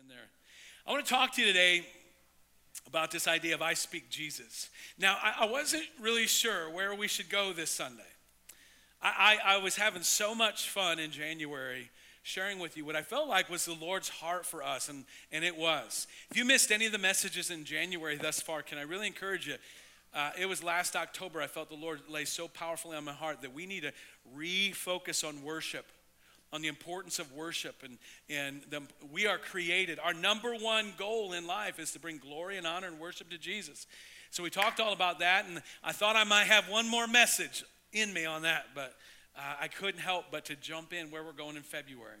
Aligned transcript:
in 0.00 0.08
there. 0.08 0.28
I 0.86 0.92
want 0.92 1.04
to 1.04 1.12
talk 1.12 1.34
to 1.34 1.40
you 1.40 1.46
today 1.46 1.84
about 2.86 3.10
this 3.10 3.28
idea 3.28 3.54
of 3.54 3.62
I 3.62 3.74
speak 3.74 4.10
Jesus. 4.10 4.70
Now, 4.98 5.18
I, 5.22 5.44
I 5.44 5.50
wasn't 5.50 5.84
really 6.00 6.26
sure 6.26 6.70
where 6.70 6.94
we 6.94 7.08
should 7.08 7.28
go 7.28 7.52
this 7.52 7.70
Sunday. 7.70 8.02
I, 9.02 9.38
I, 9.44 9.54
I 9.54 9.58
was 9.58 9.76
having 9.76 10.02
so 10.02 10.34
much 10.34 10.68
fun 10.68 10.98
in 10.98 11.10
January 11.10 11.90
sharing 12.22 12.58
with 12.58 12.76
you 12.76 12.84
what 12.84 12.94
I 12.94 13.02
felt 13.02 13.28
like 13.28 13.50
was 13.50 13.64
the 13.64 13.74
Lord's 13.74 14.08
heart 14.08 14.46
for 14.46 14.62
us, 14.62 14.88
and, 14.88 15.04
and 15.32 15.44
it 15.44 15.56
was. 15.56 16.06
If 16.30 16.36
you 16.36 16.44
missed 16.44 16.70
any 16.70 16.86
of 16.86 16.92
the 16.92 16.98
messages 16.98 17.50
in 17.50 17.64
January 17.64 18.16
thus 18.16 18.40
far, 18.40 18.62
can 18.62 18.78
I 18.78 18.82
really 18.82 19.08
encourage 19.08 19.46
you? 19.46 19.56
Uh, 20.14 20.30
it 20.38 20.46
was 20.46 20.62
last 20.62 20.94
October, 20.94 21.42
I 21.42 21.46
felt 21.48 21.68
the 21.68 21.74
Lord 21.74 22.00
lay 22.08 22.24
so 22.24 22.46
powerfully 22.46 22.96
on 22.96 23.04
my 23.04 23.12
heart 23.12 23.42
that 23.42 23.52
we 23.52 23.66
need 23.66 23.82
to 23.82 23.92
refocus 24.36 25.26
on 25.26 25.42
worship 25.42 25.86
on 26.52 26.62
the 26.62 26.68
importance 26.68 27.18
of 27.18 27.32
worship 27.32 27.76
and, 27.82 27.98
and 28.28 28.62
the, 28.70 28.82
we 29.10 29.26
are 29.26 29.38
created 29.38 29.98
our 30.02 30.14
number 30.14 30.54
one 30.54 30.92
goal 30.98 31.32
in 31.32 31.46
life 31.46 31.78
is 31.78 31.92
to 31.92 31.98
bring 31.98 32.18
glory 32.18 32.56
and 32.58 32.66
honor 32.66 32.86
and 32.86 32.98
worship 32.98 33.30
to 33.30 33.38
jesus 33.38 33.86
so 34.30 34.42
we 34.42 34.50
talked 34.50 34.80
all 34.80 34.92
about 34.92 35.18
that 35.20 35.46
and 35.46 35.62
i 35.82 35.92
thought 35.92 36.16
i 36.16 36.24
might 36.24 36.46
have 36.46 36.68
one 36.68 36.88
more 36.88 37.06
message 37.06 37.64
in 37.92 38.12
me 38.12 38.24
on 38.24 38.42
that 38.42 38.66
but 38.74 38.94
uh, 39.36 39.54
i 39.60 39.68
couldn't 39.68 40.00
help 40.00 40.26
but 40.30 40.44
to 40.44 40.56
jump 40.56 40.92
in 40.92 41.10
where 41.10 41.22
we're 41.22 41.32
going 41.32 41.56
in 41.56 41.62
february 41.62 42.18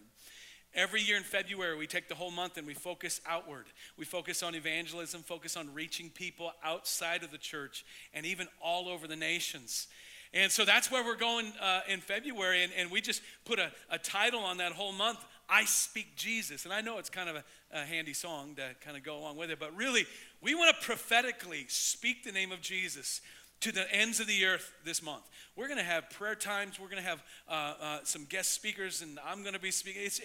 Every 0.74 1.02
year 1.02 1.18
in 1.18 1.22
February, 1.22 1.76
we 1.76 1.86
take 1.86 2.08
the 2.08 2.14
whole 2.14 2.30
month 2.30 2.56
and 2.56 2.66
we 2.66 2.72
focus 2.72 3.20
outward. 3.26 3.66
We 3.98 4.06
focus 4.06 4.42
on 4.42 4.54
evangelism, 4.54 5.22
focus 5.22 5.54
on 5.54 5.74
reaching 5.74 6.08
people 6.08 6.50
outside 6.64 7.22
of 7.22 7.30
the 7.30 7.36
church 7.36 7.84
and 8.14 8.24
even 8.24 8.48
all 8.62 8.88
over 8.88 9.06
the 9.06 9.16
nations. 9.16 9.88
And 10.34 10.50
so 10.50 10.64
that's 10.64 10.90
where 10.90 11.04
we're 11.04 11.16
going 11.16 11.52
uh, 11.60 11.80
in 11.88 12.00
February. 12.00 12.62
And, 12.62 12.72
and 12.78 12.90
we 12.90 13.00
just 13.00 13.22
put 13.44 13.58
a, 13.58 13.70
a 13.90 13.98
title 13.98 14.40
on 14.40 14.58
that 14.58 14.72
whole 14.72 14.92
month 14.92 15.18
I 15.48 15.64
Speak 15.66 16.16
Jesus. 16.16 16.64
And 16.64 16.72
I 16.72 16.80
know 16.80 16.98
it's 16.98 17.10
kind 17.10 17.28
of 17.28 17.36
a, 17.36 17.44
a 17.72 17.84
handy 17.84 18.14
song 18.14 18.54
to 18.54 18.70
kind 18.80 18.96
of 18.96 19.02
go 19.02 19.18
along 19.18 19.36
with 19.36 19.50
it, 19.50 19.60
but 19.60 19.76
really, 19.76 20.06
we 20.40 20.54
want 20.54 20.74
to 20.74 20.86
prophetically 20.86 21.66
speak 21.68 22.24
the 22.24 22.32
name 22.32 22.52
of 22.52 22.62
Jesus 22.62 23.20
to 23.60 23.70
the 23.70 23.90
ends 23.94 24.18
of 24.18 24.26
the 24.26 24.44
earth 24.44 24.72
this 24.84 25.02
month. 25.02 25.22
We're 25.54 25.68
going 25.68 25.78
to 25.78 25.84
have 25.84 26.10
prayer 26.10 26.34
times. 26.34 26.80
We're 26.80 26.88
going 26.88 27.02
to 27.02 27.08
have 27.08 27.22
uh, 27.48 27.74
uh, 27.80 27.98
some 28.02 28.24
guest 28.24 28.52
speakers, 28.52 29.02
and 29.02 29.20
I'm 29.24 29.42
going 29.42 29.54
to 29.54 29.60
be 29.60 29.70
speaking. 29.70 30.02
It's, 30.04 30.20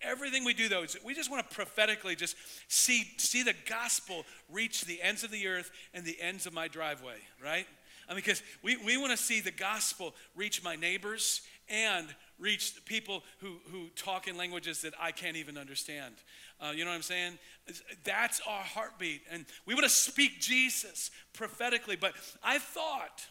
everything 0.00 0.44
we 0.44 0.54
do, 0.54 0.68
though, 0.68 0.84
we 1.04 1.14
just 1.14 1.30
want 1.30 1.48
to 1.48 1.54
prophetically 1.54 2.16
just 2.16 2.36
see, 2.68 3.10
see 3.18 3.42
the 3.42 3.54
gospel 3.68 4.24
reach 4.50 4.84
the 4.86 5.02
ends 5.02 5.24
of 5.24 5.30
the 5.30 5.46
earth 5.46 5.70
and 5.92 6.04
the 6.04 6.16
ends 6.20 6.46
of 6.46 6.54
my 6.54 6.68
driveway, 6.68 7.16
right? 7.42 7.66
Mean, 8.14 8.16
because 8.16 8.42
we, 8.62 8.76
we 8.76 8.96
want 8.96 9.10
to 9.12 9.16
see 9.16 9.40
the 9.40 9.50
gospel 9.50 10.14
reach 10.34 10.62
my 10.62 10.76
neighbors 10.76 11.42
and 11.68 12.06
reach 12.38 12.74
people 12.84 13.22
who, 13.38 13.58
who 13.70 13.88
talk 13.96 14.26
in 14.26 14.36
languages 14.36 14.82
that 14.82 14.94
I 15.00 15.12
can't 15.12 15.36
even 15.36 15.56
understand. 15.56 16.14
Uh, 16.60 16.72
you 16.74 16.84
know 16.84 16.90
what 16.90 16.96
I'm 16.96 17.02
saying? 17.02 17.38
That's 18.04 18.40
our 18.48 18.62
heartbeat. 18.62 19.22
And 19.30 19.46
we 19.66 19.74
want 19.74 19.84
to 19.84 19.90
speak 19.90 20.40
Jesus 20.40 21.10
prophetically. 21.32 21.96
But 21.96 22.14
I 22.42 22.58
thought 22.58 23.26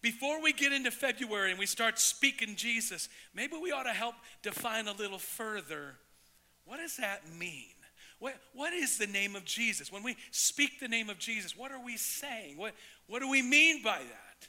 before 0.00 0.42
we 0.42 0.52
get 0.52 0.72
into 0.72 0.90
February 0.90 1.50
and 1.50 1.58
we 1.58 1.66
start 1.66 1.98
speaking 1.98 2.56
Jesus, 2.56 3.08
maybe 3.34 3.56
we 3.62 3.72
ought 3.72 3.84
to 3.84 3.90
help 3.90 4.14
define 4.42 4.88
a 4.88 4.92
little 4.92 5.18
further 5.18 5.96
what 6.64 6.78
does 6.78 6.96
that 6.96 7.22
mean? 7.38 7.73
What, 8.18 8.34
what 8.54 8.72
is 8.72 8.98
the 8.98 9.06
name 9.06 9.36
of 9.36 9.44
Jesus? 9.44 9.92
When 9.92 10.02
we 10.02 10.16
speak 10.30 10.80
the 10.80 10.88
name 10.88 11.10
of 11.10 11.18
Jesus, 11.18 11.56
what 11.56 11.72
are 11.72 11.82
we 11.84 11.96
saying? 11.96 12.56
What, 12.56 12.74
what 13.06 13.20
do 13.20 13.28
we 13.28 13.42
mean 13.42 13.82
by 13.82 13.98
that? 13.98 14.48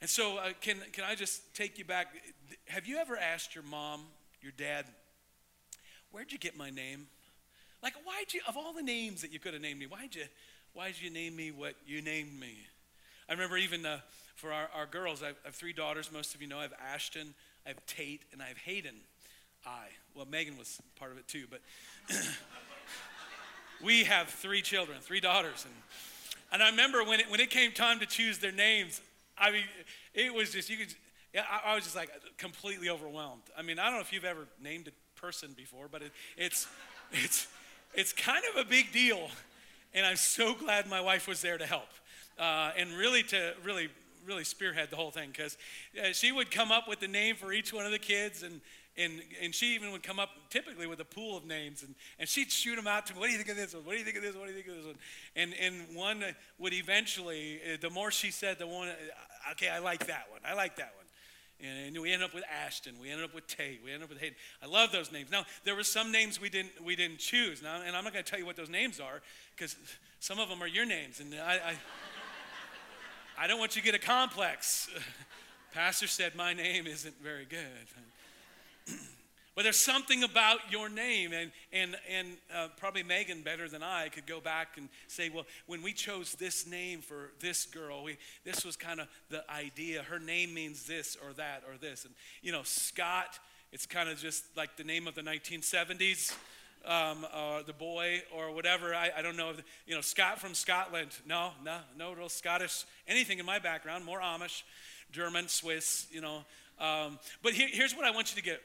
And 0.00 0.08
so, 0.10 0.38
uh, 0.38 0.50
can, 0.60 0.78
can 0.92 1.04
I 1.04 1.14
just 1.14 1.54
take 1.54 1.78
you 1.78 1.84
back? 1.84 2.08
Have 2.66 2.86
you 2.86 2.98
ever 2.98 3.16
asked 3.16 3.54
your 3.54 3.64
mom, 3.64 4.02
your 4.40 4.52
dad, 4.56 4.86
where'd 6.10 6.32
you 6.32 6.38
get 6.38 6.56
my 6.56 6.70
name? 6.70 7.06
Like, 7.82 7.94
why'd 8.04 8.32
you, 8.32 8.40
of 8.48 8.56
all 8.56 8.72
the 8.72 8.82
names 8.82 9.22
that 9.22 9.32
you 9.32 9.38
could 9.38 9.52
have 9.52 9.62
named 9.62 9.78
me, 9.78 9.86
why'd 9.86 10.14
you, 10.14 10.24
why'd 10.72 10.94
you 11.00 11.10
name 11.10 11.36
me 11.36 11.50
what 11.50 11.74
you 11.86 12.02
named 12.02 12.38
me? 12.38 12.56
I 13.28 13.32
remember 13.32 13.56
even 13.56 13.86
uh, 13.86 13.98
for 14.34 14.52
our, 14.52 14.68
our 14.74 14.86
girls, 14.86 15.22
I 15.22 15.28
have, 15.28 15.36
I 15.44 15.48
have 15.48 15.54
three 15.54 15.72
daughters, 15.72 16.10
most 16.12 16.34
of 16.34 16.42
you 16.42 16.48
know. 16.48 16.58
I 16.58 16.62
have 16.62 16.74
Ashton, 16.92 17.34
I 17.64 17.70
have 17.70 17.84
Tate, 17.86 18.22
and 18.32 18.42
I 18.42 18.46
have 18.46 18.58
Hayden. 18.58 18.96
I. 19.66 19.86
Well, 20.14 20.26
Megan 20.26 20.58
was 20.58 20.80
part 20.96 21.12
of 21.12 21.18
it 21.18 21.28
too, 21.28 21.46
but 21.50 21.60
we 23.82 24.04
have 24.04 24.28
three 24.28 24.62
children, 24.62 24.98
three 25.00 25.20
daughters. 25.20 25.64
And, 25.64 25.74
and 26.52 26.62
I 26.62 26.70
remember 26.70 27.04
when 27.04 27.20
it, 27.20 27.30
when 27.30 27.40
it 27.40 27.50
came 27.50 27.72
time 27.72 27.98
to 28.00 28.06
choose 28.06 28.38
their 28.38 28.52
names, 28.52 29.00
I 29.38 29.50
mean, 29.50 29.64
it 30.14 30.32
was 30.32 30.50
just, 30.50 30.68
you 30.68 30.76
could, 30.76 30.94
I, 31.34 31.72
I 31.72 31.74
was 31.74 31.84
just 31.84 31.96
like 31.96 32.10
completely 32.36 32.88
overwhelmed. 32.88 33.42
I 33.56 33.62
mean, 33.62 33.78
I 33.78 33.86
don't 33.86 33.94
know 33.94 34.00
if 34.00 34.12
you've 34.12 34.24
ever 34.24 34.46
named 34.62 34.88
a 34.88 35.20
person 35.20 35.50
before, 35.56 35.86
but 35.90 36.02
it, 36.02 36.12
it's, 36.36 36.66
it's, 37.12 37.46
it's 37.94 38.12
kind 38.12 38.42
of 38.54 38.66
a 38.66 38.68
big 38.68 38.92
deal. 38.92 39.28
And 39.94 40.06
I'm 40.06 40.16
so 40.16 40.54
glad 40.54 40.88
my 40.88 41.00
wife 41.00 41.28
was 41.28 41.42
there 41.42 41.58
to 41.58 41.66
help 41.66 41.88
uh, 42.38 42.70
and 42.76 42.92
really 42.92 43.22
to 43.24 43.54
really 43.64 43.88
really 44.26 44.44
spearhead 44.44 44.88
the 44.90 44.96
whole 44.96 45.10
thing 45.10 45.30
because 45.30 45.56
uh, 46.00 46.12
she 46.12 46.30
would 46.30 46.50
come 46.50 46.70
up 46.70 46.88
with 46.88 47.00
the 47.00 47.08
name 47.08 47.34
for 47.34 47.52
each 47.52 47.72
one 47.72 47.84
of 47.84 47.90
the 47.90 47.98
kids 47.98 48.42
and 48.42 48.60
and, 48.96 49.22
and 49.42 49.54
she 49.54 49.74
even 49.74 49.90
would 49.92 50.02
come 50.02 50.18
up 50.18 50.30
typically 50.50 50.86
with 50.86 51.00
a 51.00 51.04
pool 51.04 51.36
of 51.36 51.46
names 51.46 51.82
and, 51.82 51.94
and 52.18 52.28
she'd 52.28 52.50
shoot 52.50 52.76
them 52.76 52.86
out 52.86 53.06
to 53.06 53.14
me. 53.14 53.20
What 53.20 53.26
do 53.26 53.32
you 53.32 53.38
think 53.38 53.50
of 53.50 53.56
this 53.56 53.74
one? 53.74 53.84
What 53.84 53.92
do 53.92 53.98
you 53.98 54.04
think 54.04 54.16
of 54.16 54.22
this? 54.22 54.36
What 54.36 54.46
do 54.46 54.52
you 54.52 54.62
think 54.62 54.68
of 54.68 54.76
this 54.76 54.86
one? 54.86 54.98
And, 55.34 55.54
and 55.60 55.96
one 55.96 56.24
would 56.58 56.74
eventually, 56.74 57.60
uh, 57.62 57.76
the 57.80 57.88
more 57.88 58.10
she 58.10 58.30
said, 58.30 58.58
the 58.58 58.66
one, 58.66 58.88
uh, 58.88 59.52
okay, 59.52 59.70
I 59.70 59.78
like 59.78 60.06
that 60.08 60.26
one. 60.30 60.40
I 60.46 60.54
like 60.54 60.76
that 60.76 60.92
one. 60.96 61.06
And 61.64 61.98
we 62.00 62.12
ended 62.12 62.28
up 62.28 62.34
with 62.34 62.44
Ashton. 62.64 62.94
We 63.00 63.08
ended 63.08 63.24
up 63.24 63.34
with 63.34 63.46
Tate. 63.46 63.80
We 63.84 63.92
ended 63.92 64.04
up 64.04 64.08
with 64.10 64.18
Hayden. 64.18 64.34
I 64.62 64.66
love 64.66 64.90
those 64.90 65.12
names. 65.12 65.30
Now, 65.30 65.44
there 65.64 65.76
were 65.76 65.84
some 65.84 66.10
names 66.10 66.40
we 66.40 66.50
didn't, 66.50 66.72
we 66.84 66.96
didn't 66.96 67.18
choose. 67.18 67.62
Now, 67.62 67.82
and 67.86 67.94
I'm 67.96 68.02
not 68.02 68.12
going 68.12 68.24
to 68.24 68.30
tell 68.30 68.38
you 68.38 68.46
what 68.46 68.56
those 68.56 68.68
names 68.68 68.98
are 68.98 69.22
because 69.54 69.76
some 70.18 70.40
of 70.40 70.48
them 70.48 70.60
are 70.60 70.66
your 70.66 70.84
names. 70.84 71.20
And 71.20 71.32
I, 71.34 71.54
I, 71.54 73.44
I 73.44 73.46
don't 73.46 73.60
want 73.60 73.76
you 73.76 73.82
to 73.82 73.86
get 73.86 73.94
a 73.94 74.04
complex. 74.04 74.90
Pastor 75.72 76.08
said 76.08 76.34
my 76.34 76.52
name 76.52 76.86
isn't 76.86 77.14
very 77.22 77.46
good. 77.46 77.86
But 79.54 79.64
there's 79.64 79.76
something 79.76 80.24
about 80.24 80.58
your 80.70 80.88
name, 80.88 81.32
and, 81.32 81.50
and, 81.72 81.96
and 82.10 82.28
uh, 82.54 82.68
probably 82.78 83.02
Megan, 83.02 83.42
better 83.42 83.68
than 83.68 83.82
I, 83.82 84.08
could 84.08 84.26
go 84.26 84.40
back 84.40 84.78
and 84.78 84.88
say, 85.08 85.28
well, 85.28 85.44
when 85.66 85.82
we 85.82 85.92
chose 85.92 86.34
this 86.34 86.66
name 86.66 87.00
for 87.00 87.32
this 87.38 87.66
girl, 87.66 88.02
we, 88.02 88.16
this 88.44 88.64
was 88.64 88.76
kind 88.76 88.98
of 88.98 89.08
the 89.28 89.44
idea. 89.50 90.02
Her 90.02 90.18
name 90.18 90.54
means 90.54 90.84
this 90.84 91.18
or 91.22 91.34
that 91.34 91.64
or 91.68 91.76
this. 91.76 92.06
And, 92.06 92.14
you 92.40 92.50
know, 92.50 92.62
Scott, 92.62 93.38
it's 93.72 93.84
kind 93.84 94.08
of 94.08 94.18
just 94.18 94.44
like 94.56 94.76
the 94.76 94.84
name 94.84 95.06
of 95.06 95.14
the 95.14 95.22
1970s. 95.22 96.34
Um, 96.84 97.24
or 97.32 97.62
the 97.62 97.72
boy 97.72 98.22
or 98.36 98.50
whatever. 98.50 98.92
I, 98.92 99.12
I 99.16 99.22
don't 99.22 99.36
know. 99.36 99.52
You 99.86 99.94
know, 99.94 100.00
Scott 100.00 100.40
from 100.40 100.52
Scotland. 100.52 101.10
No, 101.24 101.52
no, 101.64 101.78
no 101.96 102.12
real 102.12 102.28
Scottish 102.28 102.84
anything 103.06 103.38
in 103.38 103.46
my 103.46 103.60
background. 103.60 104.04
More 104.04 104.18
Amish, 104.18 104.64
German, 105.12 105.46
Swiss. 105.46 106.08
You 106.10 106.22
know. 106.22 106.44
Um, 106.80 107.20
but 107.40 107.52
here, 107.52 107.68
here's 107.70 107.94
what 107.94 108.04
I 108.04 108.10
want 108.10 108.34
you 108.34 108.42
to 108.42 108.44
get. 108.44 108.60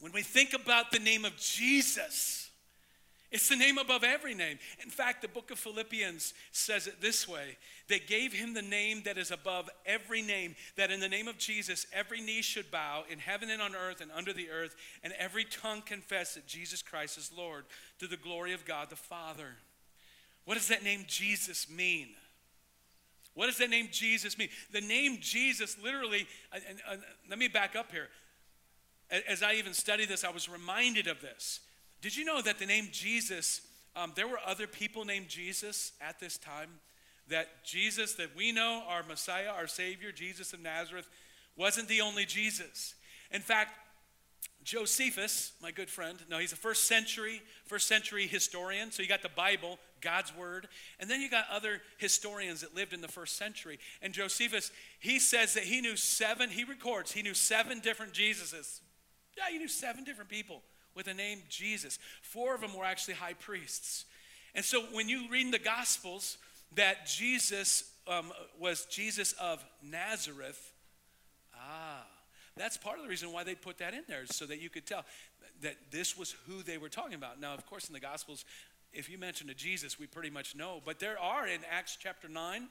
When 0.00 0.12
we 0.12 0.22
think 0.22 0.52
about 0.52 0.90
the 0.90 0.98
name 0.98 1.24
of 1.24 1.36
Jesus, 1.36 2.50
it's 3.32 3.48
the 3.48 3.56
name 3.56 3.76
above 3.76 4.04
every 4.04 4.34
name. 4.34 4.58
In 4.82 4.90
fact, 4.90 5.20
the 5.20 5.28
book 5.28 5.50
of 5.50 5.58
Philippians 5.58 6.32
says 6.52 6.86
it 6.86 7.00
this 7.00 7.26
way 7.26 7.56
They 7.88 7.98
gave 7.98 8.32
him 8.32 8.54
the 8.54 8.62
name 8.62 9.02
that 9.04 9.18
is 9.18 9.30
above 9.30 9.68
every 9.84 10.22
name, 10.22 10.54
that 10.76 10.90
in 10.90 11.00
the 11.00 11.08
name 11.08 11.28
of 11.28 11.38
Jesus, 11.38 11.86
every 11.92 12.20
knee 12.20 12.42
should 12.42 12.70
bow 12.70 13.04
in 13.10 13.18
heaven 13.18 13.50
and 13.50 13.60
on 13.60 13.74
earth 13.74 14.00
and 14.00 14.12
under 14.12 14.32
the 14.32 14.50
earth, 14.50 14.76
and 15.02 15.12
every 15.18 15.44
tongue 15.44 15.82
confess 15.82 16.34
that 16.34 16.46
Jesus 16.46 16.82
Christ 16.82 17.18
is 17.18 17.32
Lord 17.36 17.64
to 17.98 18.06
the 18.06 18.16
glory 18.16 18.52
of 18.52 18.64
God 18.64 18.90
the 18.90 18.96
Father. 18.96 19.56
What 20.44 20.54
does 20.54 20.68
that 20.68 20.84
name 20.84 21.04
Jesus 21.08 21.68
mean? 21.68 22.08
What 23.34 23.46
does 23.46 23.58
that 23.58 23.70
name 23.70 23.88
Jesus 23.90 24.38
mean? 24.38 24.48
The 24.72 24.80
name 24.80 25.18
Jesus 25.20 25.76
literally, 25.82 26.26
uh, 26.52 26.60
and, 26.68 26.78
and, 26.88 27.02
and 27.02 27.02
let 27.28 27.38
me 27.38 27.48
back 27.48 27.74
up 27.74 27.90
here 27.90 28.08
as 29.10 29.42
I 29.42 29.54
even 29.54 29.72
studied 29.72 30.08
this, 30.08 30.24
I 30.24 30.30
was 30.30 30.48
reminded 30.48 31.06
of 31.06 31.20
this. 31.20 31.60
Did 32.00 32.16
you 32.16 32.24
know 32.24 32.42
that 32.42 32.58
the 32.58 32.66
name 32.66 32.88
Jesus, 32.92 33.60
um, 33.94 34.12
there 34.14 34.28
were 34.28 34.40
other 34.44 34.66
people 34.66 35.04
named 35.04 35.28
Jesus 35.28 35.92
at 36.00 36.20
this 36.20 36.38
time? 36.38 36.68
That 37.28 37.64
Jesus 37.64 38.14
that 38.14 38.36
we 38.36 38.52
know, 38.52 38.82
our 38.88 39.02
Messiah, 39.02 39.48
our 39.48 39.66
Savior, 39.66 40.12
Jesus 40.12 40.52
of 40.52 40.60
Nazareth, 40.60 41.08
wasn't 41.56 41.88
the 41.88 42.00
only 42.00 42.24
Jesus. 42.24 42.94
In 43.30 43.40
fact, 43.40 43.72
Josephus, 44.62 45.52
my 45.62 45.70
good 45.70 45.88
friend, 45.88 46.18
no, 46.28 46.38
he's 46.38 46.52
a 46.52 46.56
first 46.56 46.86
century, 46.86 47.40
first 47.66 47.86
century 47.86 48.26
historian. 48.26 48.90
So 48.90 49.00
you 49.00 49.08
got 49.08 49.22
the 49.22 49.28
Bible, 49.28 49.78
God's 50.00 50.34
word, 50.36 50.66
and 50.98 51.08
then 51.08 51.20
you 51.20 51.30
got 51.30 51.46
other 51.50 51.80
historians 51.98 52.62
that 52.62 52.74
lived 52.74 52.92
in 52.92 53.00
the 53.00 53.08
first 53.08 53.36
century. 53.36 53.78
And 54.02 54.12
Josephus, 54.12 54.72
he 54.98 55.20
says 55.20 55.54
that 55.54 55.62
he 55.62 55.80
knew 55.80 55.96
seven, 55.96 56.50
he 56.50 56.64
records, 56.64 57.12
he 57.12 57.22
knew 57.22 57.34
seven 57.34 57.78
different 57.78 58.12
Jesuses. 58.12 58.80
Yeah, 59.36 59.52
you 59.52 59.58
knew 59.58 59.68
seven 59.68 60.04
different 60.04 60.30
people 60.30 60.62
with 60.94 61.06
the 61.06 61.14
name 61.14 61.42
Jesus. 61.48 61.98
Four 62.22 62.54
of 62.54 62.60
them 62.60 62.74
were 62.74 62.84
actually 62.84 63.14
high 63.14 63.34
priests. 63.34 64.06
And 64.54 64.64
so 64.64 64.82
when 64.92 65.08
you 65.08 65.28
read 65.30 65.46
in 65.46 65.50
the 65.50 65.58
Gospels 65.58 66.38
that 66.74 67.06
Jesus 67.06 67.92
um, 68.08 68.32
was 68.58 68.86
Jesus 68.86 69.32
of 69.34 69.64
Nazareth, 69.82 70.72
ah, 71.54 72.04
That's 72.56 72.78
part 72.78 72.96
of 72.96 73.04
the 73.04 73.10
reason 73.10 73.32
why 73.32 73.44
they 73.44 73.54
put 73.54 73.78
that 73.78 73.92
in 73.92 74.02
there, 74.08 74.24
so 74.26 74.46
that 74.46 74.60
you 74.60 74.70
could 74.70 74.86
tell 74.86 75.04
that 75.60 75.76
this 75.90 76.16
was 76.16 76.34
who 76.46 76.62
they 76.62 76.78
were 76.78 76.88
talking 76.88 77.14
about. 77.14 77.40
Now, 77.40 77.54
of 77.54 77.66
course, 77.66 77.88
in 77.88 77.92
the 77.92 78.00
Gospels, 78.00 78.44
if 78.92 79.10
you 79.10 79.18
mention 79.18 79.50
a 79.50 79.54
Jesus, 79.54 79.98
we 79.98 80.06
pretty 80.06 80.30
much 80.30 80.56
know. 80.56 80.80
But 80.84 80.98
there 80.98 81.18
are 81.20 81.46
in 81.46 81.60
Acts 81.70 81.98
chapter 82.00 82.28
9, 82.28 82.68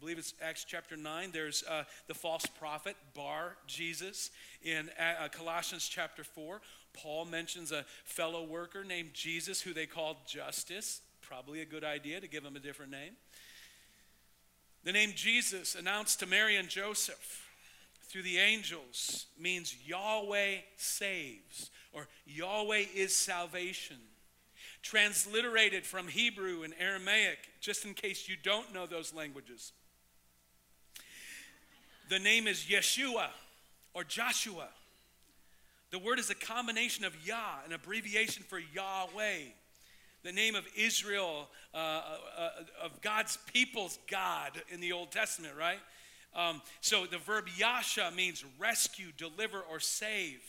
I 0.00 0.02
believe 0.02 0.16
it's 0.18 0.32
Acts 0.40 0.64
chapter 0.64 0.96
9, 0.96 1.28
there's 1.30 1.62
uh, 1.68 1.84
the 2.06 2.14
false 2.14 2.46
prophet, 2.46 2.96
Bar 3.14 3.56
Jesus. 3.66 4.30
In 4.62 4.88
uh, 4.98 5.28
Colossians 5.28 5.86
chapter 5.86 6.24
4, 6.24 6.62
Paul 6.94 7.26
mentions 7.26 7.70
a 7.70 7.84
fellow 8.04 8.42
worker 8.42 8.82
named 8.82 9.10
Jesus 9.12 9.60
who 9.60 9.74
they 9.74 9.84
called 9.84 10.16
Justus. 10.26 11.02
Probably 11.20 11.60
a 11.60 11.66
good 11.66 11.84
idea 11.84 12.18
to 12.18 12.26
give 12.26 12.42
him 12.42 12.56
a 12.56 12.60
different 12.60 12.90
name. 12.90 13.12
The 14.84 14.92
name 14.92 15.12
Jesus, 15.14 15.74
announced 15.74 16.20
to 16.20 16.26
Mary 16.26 16.56
and 16.56 16.70
Joseph 16.70 17.50
through 18.04 18.22
the 18.22 18.38
angels, 18.38 19.26
means 19.38 19.76
Yahweh 19.84 20.60
saves, 20.78 21.70
or 21.92 22.08
Yahweh 22.24 22.84
is 22.94 23.14
salvation. 23.14 23.98
Transliterated 24.82 25.84
from 25.84 26.08
Hebrew 26.08 26.62
and 26.62 26.72
Aramaic, 26.80 27.50
just 27.60 27.84
in 27.84 27.92
case 27.92 28.30
you 28.30 28.36
don't 28.42 28.72
know 28.72 28.86
those 28.86 29.12
languages. 29.12 29.72
The 32.10 32.18
name 32.18 32.46
is 32.46 32.66
Yeshua 32.68 33.28
or 33.94 34.04
Joshua. 34.04 34.68
The 35.90 35.98
word 35.98 36.18
is 36.18 36.28
a 36.28 36.34
combination 36.34 37.06
of 37.06 37.14
Yah, 37.26 37.60
an 37.64 37.72
abbreviation 37.72 38.42
for 38.42 38.58
Yahweh 38.58 39.46
the 40.22 40.32
name 40.32 40.54
of 40.54 40.66
Israel, 40.76 41.48
uh, 41.74 41.76
uh, 41.76 42.18
uh, 42.36 42.50
of 42.84 43.00
God's 43.00 43.38
people's 43.52 43.98
God 44.10 44.50
in 44.68 44.80
the 44.80 44.92
Old 44.92 45.10
Testament, 45.10 45.54
right? 45.58 45.78
Um, 46.34 46.62
so 46.80 47.06
the 47.06 47.18
verb 47.18 47.46
yasha 47.56 48.12
means 48.14 48.44
rescue, 48.58 49.12
deliver, 49.16 49.60
or 49.60 49.80
save. 49.80 50.42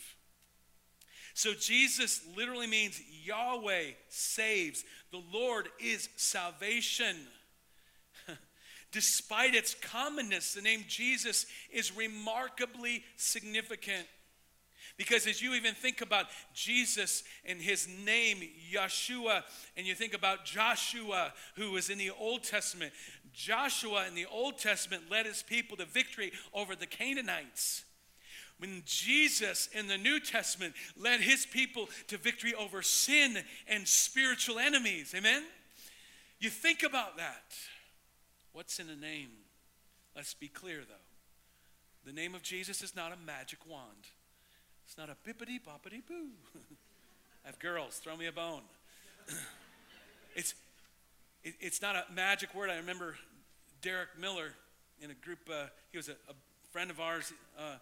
So 1.33 1.53
Jesus 1.53 2.21
literally 2.35 2.67
means 2.67 3.01
Yahweh 3.23 3.91
saves. 4.09 4.83
The 5.11 5.23
Lord 5.31 5.69
is 5.79 6.09
salvation. 6.17 7.15
Despite 8.91 9.55
its 9.55 9.75
commonness, 9.75 10.53
the 10.53 10.61
name 10.61 10.83
Jesus 10.87 11.45
is 11.71 11.95
remarkably 11.95 13.03
significant. 13.15 14.07
Because 14.97 15.25
as 15.25 15.41
you 15.41 15.53
even 15.53 15.73
think 15.73 16.01
about 16.01 16.27
Jesus 16.53 17.23
and 17.45 17.61
his 17.61 17.87
name, 18.05 18.41
Yeshua, 18.71 19.43
and 19.77 19.87
you 19.87 19.95
think 19.95 20.13
about 20.13 20.45
Joshua, 20.45 21.33
who 21.55 21.71
was 21.71 21.89
in 21.89 21.97
the 21.97 22.11
Old 22.11 22.43
Testament, 22.43 22.91
Joshua 23.33 24.05
in 24.07 24.15
the 24.15 24.25
Old 24.25 24.57
Testament 24.57 25.03
led 25.09 25.25
his 25.25 25.41
people 25.41 25.77
to 25.77 25.85
victory 25.85 26.33
over 26.53 26.75
the 26.75 26.85
Canaanites. 26.85 27.85
When 28.57 28.83
Jesus 28.85 29.69
in 29.73 29.87
the 29.87 29.97
New 29.97 30.19
Testament 30.19 30.75
led 30.95 31.21
his 31.21 31.45
people 31.45 31.89
to 32.07 32.17
victory 32.17 32.53
over 32.53 32.83
sin 32.83 33.39
and 33.67 33.87
spiritual 33.87 34.59
enemies. 34.59 35.15
Amen? 35.17 35.43
You 36.39 36.49
think 36.49 36.83
about 36.83 37.17
that. 37.17 37.55
What's 38.53 38.79
in 38.79 38.89
a 38.89 38.95
name? 38.95 39.29
Let's 40.15 40.33
be 40.33 40.47
clear 40.47 40.79
though. 40.87 42.09
The 42.09 42.13
name 42.13 42.35
of 42.35 42.41
Jesus 42.41 42.81
is 42.81 42.95
not 42.95 43.11
a 43.11 43.25
magic 43.25 43.59
wand. 43.69 44.09
It's 44.85 44.97
not 44.97 45.09
a 45.09 45.15
bippity 45.27 45.59
boppity 45.59 46.01
boo. 46.05 46.29
I 47.43 47.47
have 47.47 47.59
girls, 47.59 47.97
throw 47.97 48.17
me 48.17 48.27
a 48.27 48.31
bone. 48.31 48.61
it's, 50.35 50.53
it, 51.43 51.53
it's 51.59 51.81
not 51.81 51.95
a 51.95 52.05
magic 52.13 52.53
word. 52.53 52.69
I 52.69 52.75
remember 52.77 53.15
Derek 53.81 54.09
Miller 54.19 54.53
in 55.01 55.11
a 55.11 55.13
group, 55.15 55.39
uh, 55.51 55.65
he 55.91 55.97
was 55.97 56.09
a, 56.09 56.13
a, 56.29 56.33
friend 56.71 56.89
of 56.89 57.01
ours 57.01 57.33
uh, 57.59 57.75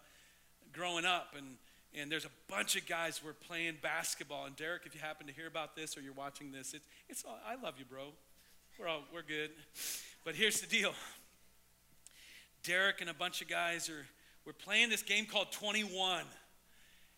growing 0.72 1.04
up, 1.04 1.34
and, 1.38 1.46
and 1.94 2.10
there's 2.10 2.24
a 2.24 2.30
bunch 2.48 2.74
of 2.74 2.84
guys 2.86 3.22
were 3.22 3.32
playing 3.32 3.76
basketball. 3.80 4.46
And 4.46 4.56
Derek, 4.56 4.82
if 4.84 4.96
you 4.96 5.00
happen 5.00 5.28
to 5.28 5.32
hear 5.32 5.46
about 5.46 5.76
this 5.76 5.96
or 5.96 6.00
you're 6.00 6.12
watching 6.12 6.50
this, 6.50 6.74
it, 6.74 6.82
it's 7.08 7.24
all, 7.24 7.38
I 7.46 7.54
love 7.54 7.74
you, 7.78 7.84
bro. 7.84 8.06
We're 8.78 8.88
all, 8.88 9.02
we're 9.14 9.22
good. 9.22 9.50
But 10.24 10.34
here's 10.34 10.60
the 10.60 10.66
deal. 10.66 10.92
Derek 12.62 13.00
and 13.00 13.08
a 13.08 13.14
bunch 13.14 13.40
of 13.40 13.48
guys 13.48 13.88
are, 13.88 14.06
we're 14.44 14.52
playing 14.52 14.90
this 14.90 15.02
game 15.02 15.24
called 15.24 15.50
21. 15.52 16.24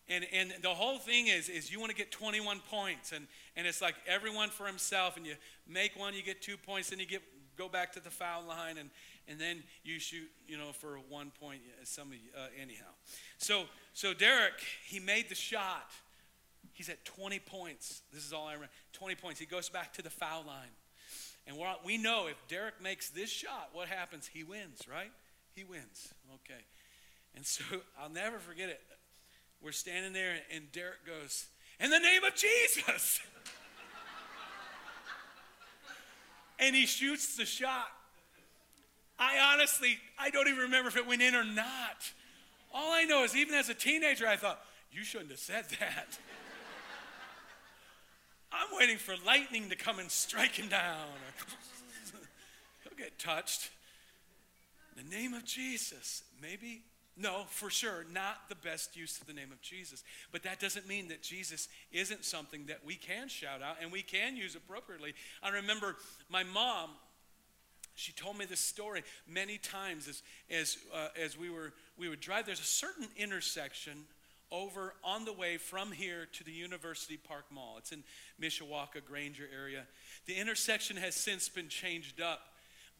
And, 0.09 0.27
and 0.33 0.53
the 0.63 0.71
whole 0.71 0.99
thing 0.99 1.29
is, 1.29 1.49
is 1.49 1.73
you 1.73 1.81
want 1.81 1.91
to 1.91 1.97
get 1.97 2.11
21 2.11 2.61
points. 2.71 3.13
And, 3.13 3.27
and 3.57 3.67
it's 3.67 3.81
like 3.81 3.95
everyone 4.07 4.51
for 4.51 4.67
himself. 4.67 5.17
And 5.17 5.27
you 5.27 5.35
make 5.69 5.99
one, 5.99 6.15
you 6.15 6.23
get 6.23 6.43
two 6.43 6.57
points. 6.57 6.91
Then 6.91 6.99
you 6.99 7.07
get, 7.07 7.23
go 7.57 7.69
back 7.69 7.93
to 7.95 8.01
the 8.01 8.11
foul 8.11 8.45
line. 8.47 8.79
And, 8.79 8.91
and 9.29 9.41
then 9.41 9.63
you 9.85 9.99
shoot, 9.99 10.29
you 10.47 10.57
know, 10.57 10.73
for 10.73 10.99
one 11.09 11.33
point. 11.41 11.61
Some 11.85 12.09
of 12.09 12.15
you, 12.15 12.31
uh, 12.37 12.47
anyhow. 12.61 12.91
So, 13.39 13.65
so 13.95 14.15
Derek, 14.15 14.61
he 14.87 15.01
made 15.01 15.29
the 15.29 15.35
shot. 15.35 15.91
He's 16.73 16.89
at 16.89 17.05
20 17.05 17.41
points. 17.41 18.03
This 18.13 18.25
is 18.25 18.33
all 18.33 18.47
I 18.47 18.55
remember. 18.55 18.73
20 18.93 19.15
points. 19.17 19.41
He 19.41 19.47
goes 19.47 19.69
back 19.69 19.93
to 19.95 20.03
the 20.03 20.11
foul 20.11 20.45
line. 20.47 20.71
And 21.47 21.57
we 21.85 21.99
know 21.99 22.29
if 22.29 22.37
Derek 22.49 22.81
makes 22.81 23.11
this 23.11 23.31
shot, 23.31 23.71
what 23.73 23.89
happens? 23.89 24.31
He 24.33 24.45
wins, 24.45 24.83
right? 24.89 25.11
He 25.55 25.65
wins. 25.65 26.15
Okay. 26.35 26.61
And 27.35 27.45
so 27.45 27.65
I'll 28.01 28.11
never 28.11 28.39
forget 28.39 28.69
it. 28.69 28.81
We're 29.63 29.73
standing 29.73 30.13
there, 30.13 30.35
and 30.53 30.71
Derek 30.73 31.07
goes, 31.07 31.47
In 31.79 31.91
the 31.91 31.99
name 31.99 32.25
of 32.25 32.35
Jesus. 32.35 33.21
and 36.59 36.75
he 36.75 36.87
shoots 36.87 37.37
the 37.37 37.45
shot. 37.45 37.87
I 39.19 39.53
honestly, 39.53 39.99
I 40.19 40.31
don't 40.31 40.49
even 40.49 40.63
remember 40.63 40.89
if 40.89 40.97
it 40.97 41.07
went 41.07 41.23
in 41.23 41.35
or 41.35 41.45
not. 41.45 42.11
All 42.75 42.93
I 42.93 43.05
know 43.05 43.23
is, 43.23 43.37
even 43.37 43.55
as 43.55 43.69
a 43.69 43.75
teenager, 43.75 44.27
I 44.27 44.37
thought, 44.37 44.61
You 44.91 45.05
shouldn't 45.05 45.31
have 45.31 45.39
said 45.39 45.67
that. 45.79 46.19
I'm 48.53 48.77
waiting 48.79 48.99
for 48.99 49.15
lightning 49.27 49.71
to 49.71 49.77
come 49.77 49.99
and 49.99 50.11
strike 50.11 50.53
him 50.53 50.69
down. 50.69 51.09
He'll 52.83 52.99
get 52.99 53.19
touched. 53.19 53.71
The 54.97 55.17
name 55.17 55.33
of 55.35 55.45
Jesus, 55.45 56.23
maybe 56.41 56.83
no, 57.17 57.45
for 57.49 57.69
sure, 57.69 58.07
not 58.11 58.49
the 58.49 58.55
best 58.55 58.97
use 58.97 59.21
of 59.21 59.27
the 59.27 59.35
name 59.35 59.53
of 59.53 59.61
Jesus. 59.61 60.03
But 60.31 60.45
that 60.45 60.61
doesn't 60.61 60.89
mean 60.89 61.09
that 61.09 61.23
Jesus 61.23 61.69
isn't 61.93 62.25
something 62.25 62.67
that 62.67 62.85
we 62.87 62.95
can 62.95 63.29
shout 63.29 63.61
out 63.61 63.77
and 63.83 63.93
we 63.93 64.03
can 64.03 64.37
use 64.37 64.57
appropriately. 64.57 65.15
I 65.43 65.51
remember 65.51 65.97
my 66.31 66.43
mom, 66.43 66.91
she 67.95 68.13
told 68.13 68.39
me 68.39 68.47
this 68.47 68.61
story 68.61 69.03
many 69.29 69.59
times 69.59 70.09
as, 70.09 70.23
as, 70.51 70.79
uh, 70.95 71.09
as 71.23 71.37
we, 71.37 71.51
were, 71.51 71.75
we 71.99 72.09
would 72.09 72.21
drive. 72.21 72.47
There's 72.47 72.61
a 72.61 72.65
certain 72.65 73.09
intersection 73.17 74.05
over 74.53 74.95
on 75.03 75.25
the 75.25 75.33
way 75.33 75.57
from 75.57 75.91
here 75.91 76.29
to 76.35 76.45
the 76.45 76.53
University 76.53 77.17
Park 77.17 77.47
Mall. 77.51 77.77
It's 77.79 77.91
in 77.91 78.05
Mishawaka, 78.41 79.05
Granger 79.05 79.49
area. 79.53 79.87
The 80.27 80.35
intersection 80.35 80.97
has 80.99 81.17
since 81.17 81.49
been 81.49 81.69
changed 81.69 82.21
up 82.21 82.53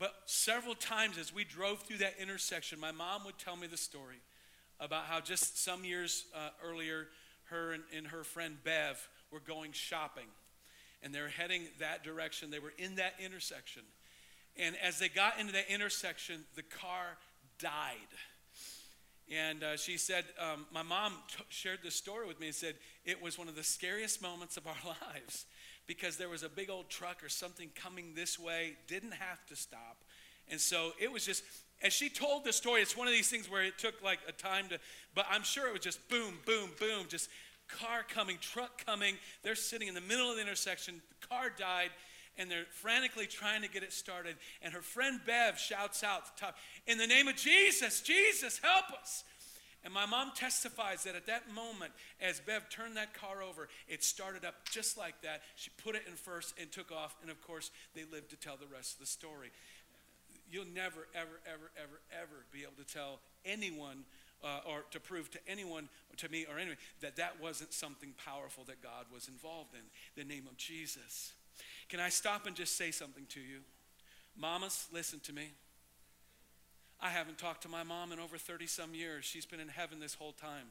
but 0.03 0.15
several 0.27 0.75
times 0.75 1.17
as 1.17 1.33
we 1.33 1.45
drove 1.45 1.83
through 1.83 1.99
that 1.99 2.15
intersection, 2.21 2.81
my 2.81 2.91
mom 2.91 3.25
would 3.25 3.39
tell 3.39 3.55
me 3.55 3.69
the 3.69 3.77
story 3.77 4.21
about 4.81 5.05
how 5.05 5.21
just 5.21 5.63
some 5.63 5.85
years 5.85 6.25
uh, 6.35 6.49
earlier, 6.65 7.07
her 7.45 7.71
and, 7.71 7.85
and 7.97 8.09
her 8.09 8.25
friend 8.25 8.57
Bev 8.65 9.09
were 9.31 9.39
going 9.39 9.71
shopping. 9.71 10.27
And 11.05 11.15
they're 11.15 11.29
heading 11.29 11.69
that 11.79 12.03
direction. 12.03 12.51
They 12.51 12.59
were 12.59 12.73
in 12.79 12.97
that 12.97 13.15
intersection. 13.25 13.83
And 14.57 14.75
as 14.83 14.99
they 14.99 15.09
got 15.09 15.39
into 15.39 15.53
that 15.53 15.73
intersection, 15.73 16.41
the 16.57 16.63
car 16.63 17.17
died. 17.61 18.11
And 19.33 19.63
uh, 19.63 19.77
she 19.77 19.97
said, 19.97 20.25
um, 20.39 20.67
My 20.73 20.83
mom 20.83 21.15
t- 21.29 21.45
shared 21.49 21.79
this 21.83 21.95
story 21.95 22.27
with 22.27 22.39
me 22.41 22.49
and 22.49 22.55
said, 22.55 22.75
It 23.05 23.23
was 23.23 23.39
one 23.39 23.49
of 23.49 23.57
the 23.57 23.63
scariest 23.63 24.21
moments 24.21 24.57
of 24.57 24.67
our 24.67 24.75
lives 25.15 25.47
because 25.87 26.17
there 26.17 26.29
was 26.29 26.43
a 26.43 26.49
big 26.49 26.71
old 26.71 26.89
truck 26.91 27.25
or 27.25 27.29
something 27.29 27.71
coming 27.75 28.13
this 28.15 28.39
way, 28.39 28.75
didn't 28.87 29.15
have 29.15 29.45
to 29.47 29.57
stop. 29.57 30.05
And 30.51 30.61
so 30.61 30.93
it 31.01 31.11
was 31.11 31.25
just, 31.25 31.45
as 31.83 31.93
she 31.93 32.09
told 32.09 32.45
the 32.45 32.53
story, 32.53 32.83
it's 32.83 32.97
one 32.97 33.07
of 33.07 33.13
these 33.13 33.29
things 33.29 33.51
where 33.51 33.63
it 33.63 33.79
took 33.79 34.03
like 34.03 34.19
a 34.29 34.33
time 34.33 34.69
to, 34.69 34.79
but 35.15 35.27
I'm 35.31 35.43
sure 35.43 35.67
it 35.67 35.73
was 35.73 35.83
just 35.83 36.09
boom, 36.09 36.35
boom, 36.45 36.71
boom, 36.79 37.07
just 37.09 37.29
car 37.69 38.05
coming, 38.09 38.37
truck 38.41 38.85
coming. 38.85 39.17
They're 39.43 39.55
sitting 39.55 39.89
in 39.89 39.95
the 39.95 40.01
middle 40.01 40.29
of 40.29 40.37
the 40.37 40.43
intersection. 40.43 41.01
The 41.21 41.27
car 41.27 41.51
died, 41.57 41.91
and 42.39 42.51
they're 42.51 42.67
frantically 42.71 43.27
trying 43.27 43.63
to 43.63 43.69
get 43.69 43.83
it 43.83 43.93
started. 43.93 44.37
And 44.63 44.73
her 44.73 44.83
friend 44.83 45.21
Bev 45.27 45.59
shouts 45.59 46.03
out 46.03 46.37
top, 46.37 46.57
In 46.87 46.99
the 46.99 47.07
name 47.07 47.29
of 47.29 47.37
Jesus, 47.37 48.01
Jesus, 48.01 48.59
help 48.63 48.91
us. 49.01 49.25
And 49.85 49.93
my 49.93 50.07
mom 50.07 50.31
testifies 50.35 51.05
that 51.05 51.17
at 51.17 51.27
that 51.27 51.53
moment, 51.53 51.93
as 52.21 52.41
Bev 52.41 52.69
turned 52.71 52.97
that 52.97 53.15
car 53.15 53.43
over, 53.43 53.69
it 53.89 54.05
started 54.05 54.45
up 54.45 54.55
just 54.71 54.97
like 54.97 55.21
that. 55.23 55.43
She 55.57 55.71
put 55.83 55.97
it 55.97 56.03
in 56.07 56.15
first 56.15 56.55
and 56.61 56.71
took 56.71 56.93
off. 56.93 57.17
And 57.21 57.31
of 57.31 57.43
course, 57.43 57.71
they 57.95 58.05
lived 58.05 58.31
to 58.31 58.37
tell 58.37 58.57
the 58.57 58.73
rest 58.73 58.95
of 58.95 59.01
the 59.01 59.07
story. 59.07 59.51
You'll 60.51 60.67
never, 60.67 61.09
ever, 61.15 61.41
ever, 61.47 61.71
ever, 61.77 62.01
ever 62.13 62.45
be 62.53 62.63
able 62.63 62.77
to 62.79 62.85
tell 62.85 63.19
anyone 63.45 64.05
uh, 64.45 64.61
or 64.67 64.85
to 64.91 65.01
prove 65.01 65.31
to 65.31 65.39
anyone, 65.49 65.89
to 66.17 66.29
me 66.29 66.47
or 66.49 66.59
anyone, 66.59 66.79
that 67.01 67.17
that 67.17 67.41
wasn't 67.41 67.73
something 67.73 68.15
powerful 68.25 68.65
that 68.65 68.83
God 68.83 69.07
was 69.13 69.27
involved 69.27 69.75
in. 69.75 70.23
The 70.23 70.29
name 70.29 70.47
of 70.49 70.57
Jesus. 70.57 71.33
Can 71.89 72.01
I 72.01 72.09
stop 72.09 72.47
and 72.47 72.57
just 72.57 72.77
say 72.77 72.91
something 72.91 73.27
to 73.31 73.41
you? 73.41 73.61
Mamas, 74.37 74.87
listen 74.93 75.21
to 75.21 75.33
me. 75.33 75.51
I 77.01 77.11
haven't 77.11 77.39
talked 77.39 77.63
to 77.63 77.69
my 77.69 77.83
mom 77.83 78.13
in 78.13 78.21
over 78.21 78.39
30 78.39 78.67
some 78.67 78.95
years. 78.95 79.25
She's 79.25 79.45
been 79.45 79.61
in 79.61 79.69
heaven 79.69 80.01
this 80.01 80.15
whole 80.15 80.33
time. 80.33 80.69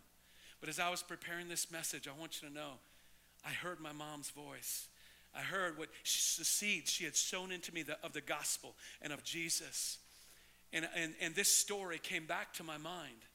But 0.59 0.69
as 0.69 0.79
I 0.79 0.89
was 0.89 1.03
preparing 1.03 1.49
this 1.49 1.71
message, 1.71 2.07
I 2.07 2.19
want 2.19 2.41
you 2.41 2.47
to 2.47 2.53
know 2.53 2.73
I 3.45 3.49
heard 3.49 3.79
my 3.79 3.91
mom's 3.91 4.29
voice. 4.29 4.87
I 5.35 5.41
heard 5.41 5.77
what 5.77 5.89
the 6.03 6.45
seeds 6.45 6.91
she 6.91 7.05
had 7.05 7.15
sown 7.15 7.51
into 7.51 7.73
me 7.73 7.83
the, 7.83 7.97
of 8.03 8.13
the 8.13 8.21
gospel 8.21 8.75
and 9.01 9.11
of 9.11 9.23
Jesus. 9.23 9.97
And, 10.73 10.87
and, 10.95 11.13
and 11.21 11.35
this 11.35 11.49
story 11.49 11.99
came 11.99 12.25
back 12.25 12.53
to 12.53 12.63
my 12.63 12.77
mind. 12.77 13.25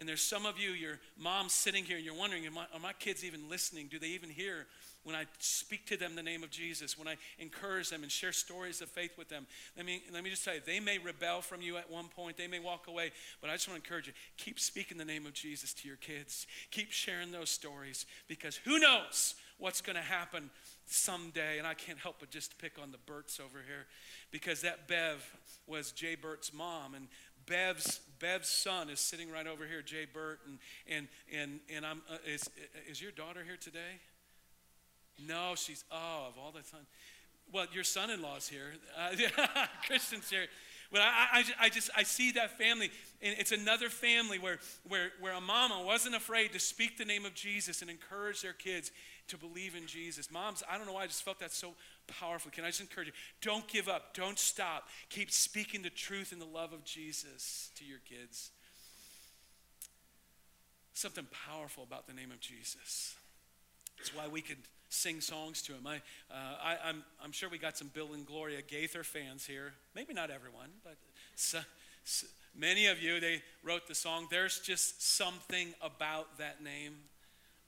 And 0.00 0.08
there's 0.08 0.22
some 0.22 0.46
of 0.46 0.58
you, 0.58 0.70
your 0.70 0.98
mom's 1.18 1.52
sitting 1.52 1.84
here, 1.84 1.96
and 1.96 2.04
you're 2.04 2.14
wondering, 2.14 2.46
are 2.46 2.50
my, 2.50 2.64
are 2.72 2.80
my 2.80 2.94
kids 2.94 3.22
even 3.22 3.48
listening? 3.50 3.86
Do 3.90 3.98
they 3.98 4.08
even 4.08 4.30
hear 4.30 4.66
when 5.04 5.14
I 5.14 5.26
speak 5.38 5.86
to 5.86 5.96
them 5.96 6.14
the 6.14 6.22
name 6.22 6.42
of 6.42 6.50
Jesus, 6.50 6.98
when 6.98 7.08
I 7.08 7.16
encourage 7.38 7.88
them 7.88 8.02
and 8.02 8.12
share 8.12 8.32
stories 8.32 8.82
of 8.82 8.88
faith 8.88 9.16
with 9.16 9.28
them. 9.28 9.46
Let 9.76 9.86
me, 9.86 10.02
let 10.12 10.22
me 10.22 10.30
just 10.30 10.44
tell 10.44 10.54
you, 10.54 10.60
they 10.64 10.80
may 10.80 10.98
rebel 10.98 11.40
from 11.40 11.62
you 11.62 11.78
at 11.78 11.90
one 11.90 12.08
point, 12.08 12.36
they 12.36 12.46
may 12.46 12.58
walk 12.58 12.86
away, 12.86 13.12
but 13.40 13.48
I 13.48 13.54
just 13.54 13.68
want 13.68 13.82
to 13.82 13.86
encourage 13.86 14.08
you 14.08 14.12
keep 14.36 14.60
speaking 14.60 14.98
the 14.98 15.04
name 15.04 15.26
of 15.26 15.32
Jesus 15.32 15.72
to 15.74 15.88
your 15.88 15.96
kids. 15.96 16.46
Keep 16.70 16.92
sharing 16.92 17.32
those 17.32 17.50
stories 17.50 18.04
because 18.28 18.56
who 18.56 18.78
knows 18.78 19.34
what's 19.60 19.80
going 19.80 19.96
to 19.96 20.02
happen 20.02 20.50
someday. 20.86 21.58
And 21.58 21.66
I 21.66 21.74
can't 21.74 21.98
help 21.98 22.16
but 22.18 22.30
just 22.30 22.58
pick 22.58 22.78
on 22.80 22.90
the 22.90 22.98
Burts 22.98 23.38
over 23.38 23.58
here 23.66 23.86
because 24.30 24.62
that 24.62 24.88
Bev 24.88 25.24
was 25.66 25.92
Jay 25.92 26.14
Burt's 26.14 26.52
mom. 26.52 26.94
And 26.94 27.08
Bev's, 27.50 28.00
Bev's 28.20 28.48
son 28.48 28.88
is 28.88 29.00
sitting 29.00 29.28
right 29.28 29.46
over 29.46 29.66
here, 29.66 29.82
Jay 29.82 30.06
Burt. 30.10 30.38
And, 30.46 30.58
and, 30.88 31.08
and, 31.36 31.60
and 31.74 31.84
I'm, 31.84 32.00
uh, 32.08 32.16
is, 32.24 32.48
is 32.88 33.02
your 33.02 33.10
daughter 33.10 33.42
here 33.44 33.56
today? 33.60 33.98
No, 35.26 35.54
she's, 35.56 35.84
oh, 35.90 36.28
of 36.28 36.38
all 36.38 36.52
the 36.52 36.60
time. 36.60 36.86
Well, 37.52 37.66
your 37.72 37.82
son 37.82 38.08
in 38.10 38.22
law's 38.22 38.46
here. 38.46 38.74
Uh, 38.96 39.66
Christian's 39.86 40.30
here. 40.30 40.46
But 40.92 41.00
I, 41.02 41.26
I, 41.32 41.44
I, 41.62 41.68
just, 41.68 41.90
I 41.96 42.04
see 42.04 42.32
that 42.32 42.56
family. 42.56 42.90
And 43.20 43.34
it's 43.36 43.52
another 43.52 43.88
family 43.88 44.38
where, 44.38 44.58
where, 44.88 45.10
where 45.20 45.32
a 45.32 45.40
mama 45.40 45.82
wasn't 45.84 46.14
afraid 46.14 46.52
to 46.52 46.60
speak 46.60 46.98
the 46.98 47.04
name 47.04 47.24
of 47.24 47.34
Jesus 47.34 47.82
and 47.82 47.90
encourage 47.90 48.42
their 48.42 48.52
kids 48.52 48.92
to 49.28 49.36
believe 49.36 49.74
in 49.74 49.88
Jesus. 49.88 50.30
Moms, 50.30 50.62
I 50.70 50.78
don't 50.78 50.86
know 50.86 50.92
why 50.92 51.02
I 51.02 51.06
just 51.08 51.24
felt 51.24 51.40
that 51.40 51.52
so 51.52 51.74
powerful. 52.18 52.50
Can 52.50 52.64
I 52.64 52.68
just 52.68 52.80
encourage 52.80 53.08
you? 53.08 53.12
Don't 53.42 53.66
give 53.68 53.88
up. 53.88 54.14
Don't 54.14 54.38
stop. 54.38 54.88
Keep 55.08 55.30
speaking 55.30 55.82
the 55.82 55.90
truth 55.90 56.32
and 56.32 56.40
the 56.40 56.46
love 56.46 56.72
of 56.72 56.84
Jesus 56.84 57.70
to 57.76 57.84
your 57.84 57.98
kids. 58.08 58.50
Something 60.92 61.26
powerful 61.48 61.82
about 61.82 62.06
the 62.06 62.12
name 62.12 62.30
of 62.30 62.40
Jesus. 62.40 63.14
It's 63.98 64.14
why 64.14 64.28
we 64.28 64.40
could 64.40 64.58
sing 64.88 65.20
songs 65.20 65.62
to 65.62 65.72
him. 65.72 65.86
I, 65.86 65.96
uh, 66.30 66.56
I, 66.62 66.72
am 66.72 66.78
I'm, 66.84 67.04
I'm 67.24 67.32
sure 67.32 67.48
we 67.48 67.58
got 67.58 67.78
some 67.78 67.88
Bill 67.94 68.12
and 68.12 68.26
Gloria 68.26 68.60
Gaither 68.60 69.04
fans 69.04 69.46
here. 69.46 69.72
Maybe 69.94 70.12
not 70.12 70.30
everyone, 70.30 70.70
but 70.84 70.96
so, 71.36 71.60
so, 72.04 72.26
many 72.56 72.86
of 72.86 73.00
you, 73.00 73.20
they 73.20 73.42
wrote 73.62 73.86
the 73.86 73.94
song, 73.94 74.26
There's 74.30 74.58
Just 74.58 75.16
Something 75.16 75.74
About 75.80 76.38
That 76.38 76.62
Name. 76.62 76.96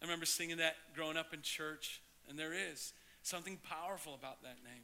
I 0.00 0.04
remember 0.04 0.26
singing 0.26 0.56
that 0.56 0.74
growing 0.96 1.16
up 1.16 1.32
in 1.32 1.42
church, 1.42 2.02
and 2.28 2.38
there 2.38 2.52
is 2.52 2.92
something 3.22 3.58
powerful 3.68 4.14
about 4.14 4.42
that 4.42 4.56
name. 4.64 4.82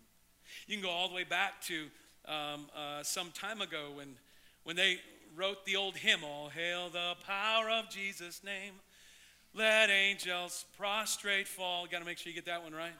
You 0.66 0.76
can 0.76 0.82
go 0.82 0.90
all 0.90 1.08
the 1.08 1.14
way 1.14 1.24
back 1.24 1.60
to 1.62 1.86
um, 2.26 2.66
uh, 2.76 3.02
some 3.02 3.30
time 3.32 3.60
ago 3.60 3.90
when, 3.94 4.14
when 4.64 4.76
they 4.76 4.98
wrote 5.36 5.64
the 5.64 5.76
old 5.76 5.96
hymn, 5.96 6.20
All 6.24 6.48
Hail 6.48 6.88
the 6.90 7.14
Power 7.26 7.70
of 7.70 7.90
Jesus' 7.90 8.42
Name. 8.44 8.74
Let 9.54 9.90
angels 9.90 10.64
prostrate 10.76 11.48
fall. 11.48 11.86
Got 11.90 12.00
to 12.00 12.04
make 12.04 12.18
sure 12.18 12.30
you 12.30 12.34
get 12.34 12.46
that 12.46 12.62
one 12.62 12.72
right. 12.72 12.92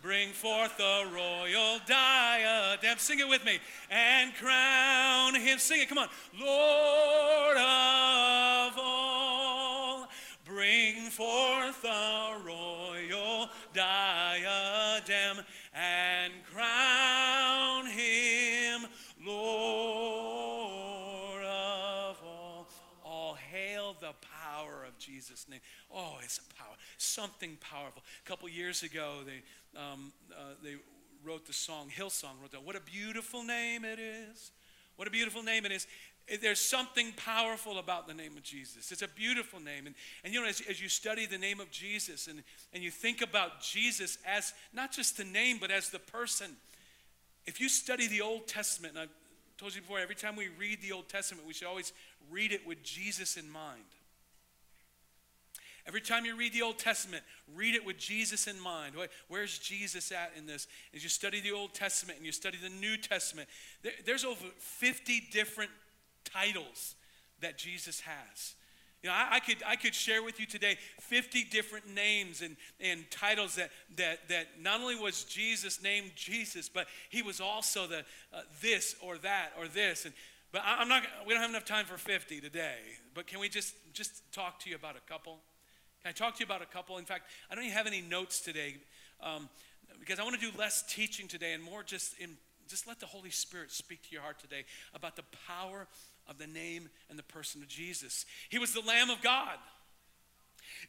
Bring 0.00 0.28
forth 0.30 0.76
the 0.76 1.04
royal 1.12 1.80
diadem. 1.86 2.98
Sing 2.98 3.18
it 3.18 3.28
with 3.28 3.44
me. 3.44 3.58
And 3.90 4.32
crown 4.36 5.34
him. 5.34 5.58
Sing 5.58 5.82
it. 5.82 5.88
Come 5.88 5.98
on. 5.98 6.08
Lord 6.40 7.56
of 7.56 8.78
all. 8.78 10.08
Bring 10.44 11.10
forth 11.10 11.82
the 11.82 12.46
royal 12.46 12.97
diadem 13.78 15.44
and 15.72 16.32
crown 16.52 17.86
him 17.86 18.80
Lord 19.24 19.44
of 21.44 22.16
all. 22.26 22.68
All 23.04 23.34
hail 23.34 23.94
the 24.00 24.14
power 24.42 24.84
of 24.86 24.98
Jesus' 24.98 25.46
name. 25.48 25.60
Oh, 25.94 26.18
it's 26.22 26.38
a 26.38 26.54
power, 26.54 26.74
something 26.96 27.56
powerful. 27.60 28.02
A 28.26 28.28
couple 28.28 28.48
years 28.48 28.82
ago, 28.82 29.18
they, 29.24 29.42
um, 29.78 30.12
uh, 30.32 30.54
they 30.62 30.74
wrote 31.24 31.46
the 31.46 31.52
song, 31.52 31.88
Hillsong 31.96 32.40
wrote 32.40 32.50
that. 32.52 32.64
What 32.64 32.74
a 32.74 32.80
beautiful 32.80 33.44
name 33.44 33.84
it 33.84 34.00
is. 34.00 34.50
What 34.96 35.06
a 35.06 35.12
beautiful 35.12 35.44
name 35.44 35.64
it 35.64 35.70
is. 35.70 35.86
There's 36.42 36.60
something 36.60 37.12
powerful 37.16 37.78
about 37.78 38.06
the 38.06 38.14
name 38.14 38.36
of 38.36 38.42
Jesus. 38.42 38.92
It's 38.92 39.02
a 39.02 39.08
beautiful 39.08 39.60
name. 39.60 39.86
And, 39.86 39.94
and 40.24 40.34
you 40.34 40.40
know, 40.42 40.46
as, 40.46 40.60
as 40.68 40.80
you 40.80 40.88
study 40.88 41.24
the 41.24 41.38
name 41.38 41.60
of 41.60 41.70
Jesus 41.70 42.26
and, 42.26 42.42
and 42.74 42.82
you 42.82 42.90
think 42.90 43.22
about 43.22 43.62
Jesus 43.62 44.18
as 44.26 44.52
not 44.72 44.92
just 44.92 45.16
the 45.16 45.24
name, 45.24 45.58
but 45.60 45.70
as 45.70 45.88
the 45.88 45.98
person, 45.98 46.56
if 47.46 47.60
you 47.60 47.68
study 47.68 48.08
the 48.08 48.20
Old 48.20 48.46
Testament, 48.46 48.94
and 48.94 49.04
I've 49.04 49.14
told 49.56 49.74
you 49.74 49.80
before, 49.80 49.98
every 49.98 50.14
time 50.14 50.36
we 50.36 50.48
read 50.58 50.82
the 50.82 50.92
Old 50.92 51.08
Testament, 51.08 51.46
we 51.46 51.54
should 51.54 51.66
always 51.66 51.92
read 52.30 52.52
it 52.52 52.66
with 52.66 52.82
Jesus 52.82 53.36
in 53.36 53.50
mind. 53.50 53.84
Every 55.86 56.02
time 56.02 56.26
you 56.26 56.36
read 56.36 56.52
the 56.52 56.60
Old 56.60 56.78
Testament, 56.78 57.22
read 57.56 57.74
it 57.74 57.86
with 57.86 57.96
Jesus 57.96 58.46
in 58.46 58.60
mind. 58.60 58.94
Where's 59.28 59.58
Jesus 59.58 60.12
at 60.12 60.32
in 60.36 60.46
this? 60.46 60.66
As 60.94 61.02
you 61.02 61.08
study 61.08 61.40
the 61.40 61.52
Old 61.52 61.72
Testament 61.72 62.18
and 62.18 62.26
you 62.26 62.32
study 62.32 62.58
the 62.62 62.68
New 62.68 62.98
Testament, 62.98 63.48
there's 64.04 64.22
over 64.22 64.44
50 64.58 65.28
different 65.32 65.70
titles 66.32 66.94
that 67.40 67.58
Jesus 67.58 68.00
has. 68.00 68.54
You 69.02 69.10
know, 69.10 69.14
I, 69.14 69.36
I, 69.36 69.40
could, 69.40 69.58
I 69.64 69.76
could 69.76 69.94
share 69.94 70.24
with 70.24 70.40
you 70.40 70.46
today 70.46 70.76
50 71.00 71.44
different 71.44 71.94
names 71.94 72.42
and, 72.42 72.56
and 72.80 73.08
titles 73.10 73.54
that, 73.54 73.70
that, 73.96 74.28
that 74.28 74.46
not 74.60 74.80
only 74.80 74.96
was 74.96 75.22
Jesus 75.22 75.80
named 75.80 76.10
Jesus, 76.16 76.68
but 76.68 76.88
he 77.08 77.22
was 77.22 77.40
also 77.40 77.86
the 77.86 78.04
uh, 78.32 78.40
this 78.60 78.96
or 79.00 79.16
that 79.18 79.52
or 79.56 79.68
this. 79.68 80.04
And, 80.04 80.12
but 80.50 80.62
I, 80.64 80.78
I'm 80.80 80.88
not, 80.88 81.04
we 81.26 81.32
don't 81.32 81.42
have 81.42 81.50
enough 81.50 81.64
time 81.64 81.84
for 81.84 81.96
50 81.96 82.40
today. 82.40 82.78
But 83.14 83.28
can 83.28 83.38
we 83.38 83.48
just, 83.48 83.74
just 83.92 84.20
talk 84.32 84.58
to 84.60 84.70
you 84.70 84.74
about 84.74 84.96
a 84.96 85.12
couple? 85.12 85.38
Can 86.02 86.10
I 86.10 86.12
talk 86.12 86.34
to 86.34 86.40
you 86.40 86.46
about 86.46 86.62
a 86.62 86.66
couple? 86.66 86.98
In 86.98 87.04
fact, 87.04 87.30
I 87.50 87.54
don't 87.54 87.64
even 87.64 87.76
have 87.76 87.86
any 87.86 88.00
notes 88.00 88.40
today 88.40 88.78
um, 89.22 89.48
because 90.00 90.18
I 90.18 90.24
want 90.24 90.40
to 90.40 90.40
do 90.40 90.56
less 90.58 90.82
teaching 90.92 91.28
today 91.28 91.52
and 91.52 91.62
more 91.62 91.84
just 91.84 92.18
in, 92.18 92.36
just 92.68 92.88
let 92.88 92.98
the 92.98 93.06
Holy 93.06 93.30
Spirit 93.30 93.70
speak 93.70 94.02
to 94.02 94.08
your 94.10 94.22
heart 94.22 94.40
today 94.40 94.64
about 94.92 95.14
the 95.14 95.24
power 95.46 95.86
of 96.28 96.38
the 96.38 96.46
name 96.46 96.88
and 97.08 97.18
the 97.18 97.22
person 97.24 97.62
of 97.62 97.68
Jesus. 97.68 98.26
He 98.48 98.58
was 98.58 98.72
the 98.72 98.80
Lamb 98.80 99.10
of 99.10 99.22
God. 99.22 99.56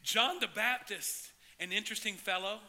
John 0.04 0.40
the 0.40 0.48
Baptist, 0.48 1.32
an 1.60 1.72
interesting 1.72 2.16
fellow. 2.16 2.60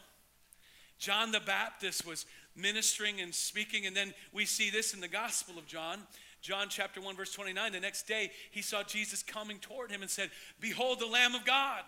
John 0.98 1.32
the 1.32 1.40
Baptist 1.40 2.06
was 2.06 2.26
ministering 2.54 3.20
and 3.20 3.34
speaking, 3.34 3.86
and 3.86 3.96
then 3.96 4.12
we 4.32 4.44
see 4.44 4.70
this 4.70 4.94
in 4.94 5.00
the 5.00 5.08
Gospel 5.08 5.58
of 5.58 5.66
John. 5.66 6.00
John 6.42 6.66
chapter 6.68 7.00
1, 7.00 7.16
verse 7.16 7.32
29. 7.32 7.72
The 7.72 7.80
next 7.80 8.06
day, 8.06 8.30
he 8.50 8.62
saw 8.62 8.82
Jesus 8.82 9.22
coming 9.22 9.58
toward 9.58 9.90
him 9.90 10.02
and 10.02 10.10
said, 10.10 10.30
Behold, 10.60 11.00
the 11.00 11.06
Lamb 11.06 11.34
of 11.34 11.44
God 11.44 11.82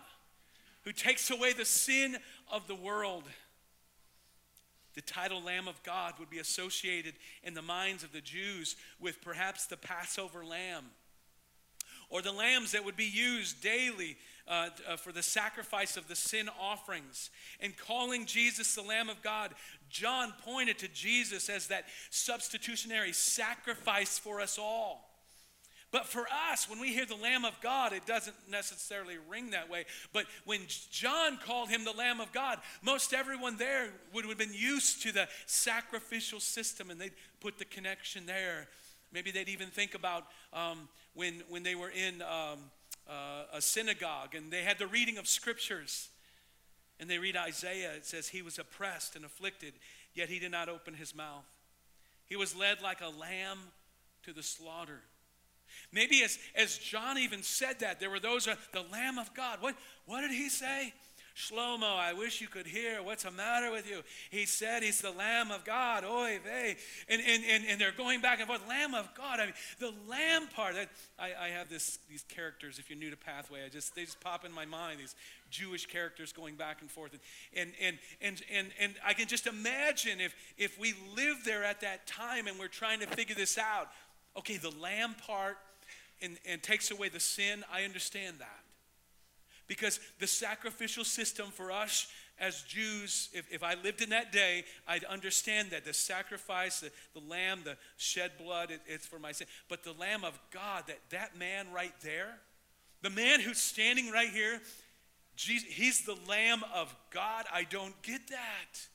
who 0.83 0.93
takes 0.93 1.31
away 1.31 1.53
the 1.53 1.65
sin 1.65 2.17
of 2.51 2.67
the 2.67 2.75
world. 2.75 3.25
The 4.95 5.03
title 5.03 5.43
Lamb 5.43 5.69
of 5.69 5.83
God 5.83 6.15
would 6.19 6.31
be 6.31 6.39
associated 6.39 7.15
in 7.43 7.55
the 7.55 7.63
minds 7.63 8.05
of 8.05 8.13
the 8.13 8.21
Jews 8.21 8.77
with 9.01 9.23
perhaps 9.23 9.67
the 9.67 9.77
Passover 9.77 10.45
lamb 10.45 10.85
or 12.13 12.21
the 12.21 12.31
lambs 12.31 12.73
that 12.73 12.85
would 12.85 12.97
be 12.97 13.07
used 13.07 13.63
daily 13.63 14.19
uh, 14.47 14.69
uh, 14.87 14.97
for 14.97 15.13
the 15.13 15.23
sacrifice 15.23 15.97
of 15.97 16.09
the 16.09 16.15
sin 16.15 16.49
offerings. 16.61 17.31
And 17.59 17.75
calling 17.75 18.27
Jesus 18.27 18.75
the 18.75 18.83
Lamb 18.83 19.09
of 19.09 19.23
God, 19.23 19.55
John 19.89 20.35
pointed 20.45 20.79
to 20.81 20.89
Jesus 20.89 21.49
as 21.49 21.69
that 21.69 21.87
substitutionary 22.11 23.15
sacrifice 23.15 24.19
for 24.19 24.43
us 24.43 24.59
all. 24.59 25.12
But 25.93 26.07
for 26.07 26.27
us, 26.51 26.71
when 26.71 26.81
we 26.81 26.95
hear 26.95 27.05
the 27.05 27.15
Lamb 27.15 27.45
of 27.45 27.61
God, 27.61 27.93
it 27.93 28.07
doesn't 28.07 28.35
necessarily 28.51 29.17
ring 29.29 29.51
that 29.51 29.69
way. 29.69 29.85
But 30.15 30.25
when 30.47 30.61
John 30.91 31.37
called 31.37 31.69
him 31.69 31.85
the 31.85 31.93
Lamb 31.93 32.19
of 32.19 32.33
God, 32.33 32.59
most 32.81 33.13
everyone 33.13 33.59
there 33.59 33.91
would 34.15 34.25
have 34.25 34.39
been 34.39 34.55
used 34.55 35.03
to 35.03 35.13
the 35.13 35.29
sacrificial 35.45 36.41
system 36.41 36.91
and 36.91 36.99
they'd 36.99 37.13
put 37.41 37.59
the 37.59 37.67
connection 37.67 38.25
there. 38.25 38.69
Maybe 39.13 39.31
they'd 39.31 39.51
even 39.51 39.69
think 39.69 39.95
about 39.95 40.25
um, 40.55 40.89
when, 41.13 41.43
when 41.51 41.63
they 41.63 41.75
were 41.75 41.91
in 41.91 42.23
um, 42.23 42.71
uh, 43.07 43.45
a 43.53 43.61
synagogue 43.61 44.35
and 44.35 44.51
they 44.51 44.63
had 44.63 44.79
the 44.79 44.87
reading 44.87 45.19
of 45.19 45.29
scriptures. 45.29 46.09
And 46.99 47.11
they 47.11 47.19
read 47.19 47.37
Isaiah, 47.37 47.93
it 47.93 48.07
says, 48.07 48.29
He 48.29 48.41
was 48.41 48.59
oppressed 48.59 49.15
and 49.15 49.27
afflicted, 49.27 49.75
yet 50.15 50.31
he 50.31 50.39
did 50.39 50.53
not 50.53 50.71
open 50.71 50.95
his 50.95 51.15
mouth. 51.15 51.45
He 52.25 52.37
was 52.37 52.57
led 52.57 52.81
like 52.81 53.03
a 53.03 53.09
lamb 53.09 53.59
to 54.23 54.33
the 54.33 54.43
slaughter 54.43 55.01
Maybe 55.93 56.23
as, 56.23 56.39
as 56.55 56.79
John 56.79 57.19
even 57.19 57.43
said 57.43 57.81
that, 57.81 58.01
there 58.01 58.11
were 58.11 58.21
those, 58.21 58.49
uh, 58.49 58.57
the 58.73 58.85
Lamb 58.93 59.19
of 59.19 59.33
God. 59.35 59.59
What, 59.61 59.77
what 60.07 60.23
did 60.23 60.31
he 60.31 60.49
say? 60.49 60.93
Shlomo, 61.35 61.97
I 61.99 62.13
wish 62.13 62.41
you 62.41 62.49
could 62.49 62.67
hear. 62.67 63.03
What's 63.03 63.23
the 63.25 63.31
matter 63.31 63.71
with 63.71 63.89
you? 63.89 64.03
He 64.31 64.45
said 64.45 64.83
he's 64.83 65.01
the 65.01 65.11
Lamb 65.11 65.51
of 65.51 65.65
God. 65.65 66.05
Oy 66.05 66.39
vey. 66.45 66.77
And, 67.09 67.23
and, 67.27 67.43
and, 67.49 67.65
and 67.69 67.81
they're 67.81 67.93
going 67.93 68.21
back 68.21 68.39
and 68.39 68.47
forth. 68.47 68.61
Lamb 68.69 68.95
of 68.95 69.09
God. 69.15 69.41
I 69.41 69.47
mean, 69.47 69.55
the 69.79 69.95
Lamb 70.09 70.49
part. 70.55 70.75
I, 71.19 71.31
I 71.41 71.49
have 71.49 71.71
this, 71.71 71.99
these 72.09 72.25
characters, 72.29 72.79
if 72.79 72.91
you're 72.91 72.99
new 72.99 73.11
to 73.11 73.17
Pathway, 73.17 73.65
I 73.65 73.71
just, 73.71 73.95
they 73.95 74.05
just 74.05 74.21
pop 74.21 74.45
in 74.45 74.53
my 74.53 74.67
mind, 74.67 75.01
these 75.01 75.15
Jewish 75.51 75.87
characters 75.87 76.33
going 76.33 76.57
back 76.57 76.83
and 76.83 76.91
forth. 76.91 77.13
And, 77.57 77.73
and, 77.81 77.99
and, 78.21 78.43
and, 78.53 78.69
and 78.79 78.95
I 79.05 79.15
can 79.15 79.27
just 79.27 79.47
imagine 79.47 80.21
if, 80.21 80.35
if 80.59 80.79
we 80.79 80.95
lived 81.17 81.47
there 81.47 81.65
at 81.65 81.81
that 81.81 82.07
time 82.07 82.47
and 82.47 82.59
we're 82.59 82.69
trying 82.69 83.01
to 83.01 83.07
figure 83.07 83.35
this 83.35 83.57
out. 83.57 83.89
Okay, 84.37 84.57
the 84.57 84.71
Lamb 84.71 85.15
part 85.27 85.59
and, 86.23 86.39
and 86.49 86.63
takes 86.63 86.91
away 86.91 87.09
the 87.09 87.21
sin, 87.21 87.65
I 87.73 87.85
understand 87.85 88.37
that. 88.39 88.65
Because 89.67 90.01
the 90.19 90.27
sacrificial 90.27 91.05
system 91.05 91.49
for 91.51 91.73
us 91.73 92.09
as 92.39 92.63
Jews, 92.63 93.29
if, 93.33 93.51
if 93.53 93.63
I 93.63 93.75
lived 93.75 94.03
in 94.03 94.11
that 94.11 94.33
day, 94.33 94.65
I'd 94.89 95.05
understand 95.05 95.71
that 95.71 95.85
the 95.85 95.95
sacrifice, 95.95 96.81
the, 96.81 96.91
the 97.15 97.25
lamb, 97.27 97.61
the 97.65 97.77
shed 97.97 98.33
blood, 98.39 98.71
it, 98.71 98.81
it's 98.87 99.07
for 99.07 99.19
my 99.19 99.33
sin. 99.33 99.47
But 99.69 99.85
the 99.85 99.93
Lamb 99.93 100.25
of 100.25 100.39
God, 100.51 100.85
that, 100.89 100.99
that 101.11 101.39
man 101.39 101.67
right 101.73 101.95
there, 102.03 102.39
the 103.03 103.11
man 103.11 103.41
who's 103.41 103.59
standing 103.59 104.11
right 104.11 104.29
here, 104.29 104.61
Jesus, 105.37 105.69
he's 105.69 106.05
the 106.05 106.17
Lamb 106.29 106.63
of 106.75 106.95
God. 107.11 107.45
I 107.53 107.65
don't 107.65 108.01
get 108.03 108.29
that. 108.29 108.89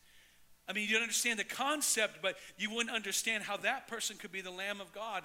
I 0.68 0.74
mean, 0.74 0.90
you'd 0.90 1.02
understand 1.02 1.40
the 1.40 1.46
concept, 1.46 2.18
but 2.22 2.36
you 2.58 2.70
wouldn't 2.70 2.96
understand 2.96 3.44
how 3.44 3.58
that 3.58 3.88
person 3.88 4.18
could 4.18 4.32
be 4.32 4.42
the 4.42 4.52
Lamb 4.52 4.82
of 4.82 4.92
God. 4.94 5.24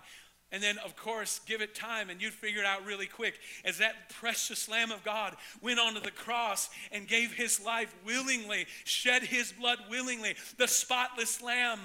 And 0.52 0.62
then, 0.62 0.76
of 0.84 0.96
course, 0.96 1.40
give 1.46 1.62
it 1.62 1.74
time 1.74 2.10
and 2.10 2.20
you'd 2.20 2.34
figure 2.34 2.60
it 2.60 2.66
out 2.66 2.84
really 2.84 3.06
quick. 3.06 3.40
As 3.64 3.78
that 3.78 4.10
precious 4.10 4.68
Lamb 4.68 4.92
of 4.92 5.02
God 5.02 5.34
went 5.62 5.80
onto 5.80 6.00
the 6.00 6.10
cross 6.10 6.68
and 6.92 7.08
gave 7.08 7.32
his 7.32 7.58
life 7.64 7.92
willingly, 8.04 8.66
shed 8.84 9.22
his 9.22 9.50
blood 9.50 9.78
willingly, 9.88 10.36
the 10.58 10.68
spotless 10.68 11.42
Lamb, 11.42 11.80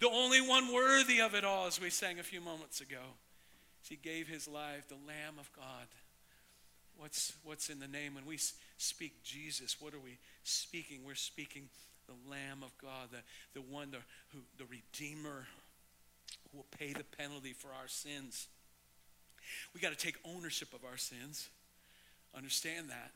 the 0.00 0.10
only 0.10 0.42
one 0.42 0.72
worthy 0.72 1.20
of 1.20 1.34
it 1.34 1.44
all, 1.44 1.66
as 1.66 1.80
we 1.80 1.88
sang 1.88 2.18
a 2.18 2.22
few 2.22 2.42
moments 2.42 2.82
ago. 2.82 3.16
He 3.88 3.96
gave 3.96 4.28
his 4.28 4.46
life, 4.46 4.86
the 4.88 4.94
Lamb 4.94 5.38
of 5.40 5.50
God. 5.56 5.88
What's, 6.96 7.32
what's 7.42 7.70
in 7.70 7.80
the 7.80 7.88
name? 7.88 8.14
When 8.14 8.26
we 8.26 8.38
speak 8.76 9.24
Jesus, 9.24 9.80
what 9.80 9.94
are 9.94 9.98
we 9.98 10.18
speaking? 10.44 11.00
We're 11.04 11.14
speaking 11.14 11.70
the 12.10 12.30
Lamb 12.30 12.62
of 12.62 12.76
God, 12.78 13.08
the, 13.12 13.60
the 13.60 13.64
one 13.64 13.92
the, 13.92 13.98
who, 14.32 14.40
the 14.58 14.64
Redeemer 14.64 15.46
who 16.50 16.58
will 16.58 16.66
pay 16.76 16.92
the 16.92 17.04
penalty 17.04 17.52
for 17.52 17.68
our 17.68 17.86
sins. 17.86 18.48
We 19.74 19.80
got 19.80 19.96
to 19.96 19.96
take 19.96 20.16
ownership 20.24 20.74
of 20.74 20.84
our 20.84 20.96
sins. 20.96 21.48
Understand 22.34 22.90
that. 22.90 23.12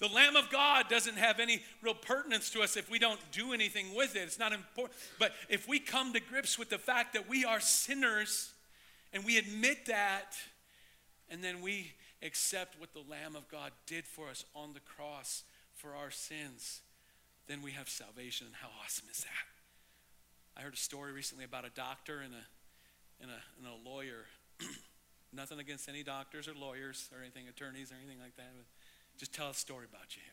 The 0.00 0.08
Lamb 0.08 0.36
of 0.36 0.50
God 0.50 0.88
doesn't 0.88 1.16
have 1.16 1.40
any 1.40 1.62
real 1.82 1.94
pertinence 1.94 2.50
to 2.50 2.62
us 2.62 2.76
if 2.76 2.90
we 2.90 2.98
don't 2.98 3.20
do 3.32 3.52
anything 3.52 3.94
with 3.94 4.16
it. 4.16 4.20
It's 4.20 4.38
not 4.38 4.52
important. 4.52 4.98
But 5.18 5.32
if 5.48 5.68
we 5.68 5.78
come 5.78 6.12
to 6.12 6.20
grips 6.20 6.58
with 6.58 6.68
the 6.68 6.78
fact 6.78 7.14
that 7.14 7.28
we 7.28 7.44
are 7.44 7.60
sinners 7.60 8.52
and 9.12 9.24
we 9.24 9.38
admit 9.38 9.86
that, 9.86 10.36
and 11.30 11.42
then 11.42 11.62
we 11.62 11.92
accept 12.22 12.78
what 12.80 12.92
the 12.92 13.02
Lamb 13.08 13.36
of 13.36 13.48
God 13.48 13.70
did 13.86 14.04
for 14.04 14.28
us 14.28 14.44
on 14.54 14.72
the 14.72 14.80
cross 14.80 15.44
for 15.74 15.94
our 15.94 16.10
sins, 16.10 16.80
then 17.48 17.62
we 17.62 17.72
have 17.72 17.88
salvation. 17.88 18.48
How 18.60 18.68
awesome 18.84 19.08
is 19.10 19.18
that? 19.20 19.46
I 20.56 20.62
heard 20.62 20.74
a 20.74 20.78
story 20.78 21.12
recently 21.12 21.44
about 21.44 21.64
a 21.64 21.70
doctor 21.70 22.20
and 22.20 22.34
a 22.34 22.44
and 23.20 23.30
a, 23.30 23.40
and 23.58 23.66
a 23.66 23.88
lawyer. 23.88 24.26
Nothing 25.32 25.58
against 25.58 25.88
any 25.88 26.02
doctors 26.02 26.48
or 26.48 26.54
lawyers 26.54 27.08
or 27.12 27.20
anything, 27.20 27.48
attorneys 27.48 27.92
or 27.92 27.96
anything 27.96 28.18
like 28.20 28.36
that. 28.36 28.50
But 28.56 28.66
just 29.18 29.34
tell 29.34 29.50
a 29.50 29.54
story 29.54 29.86
about 29.90 30.16
you 30.16 30.22
here. 30.24 30.32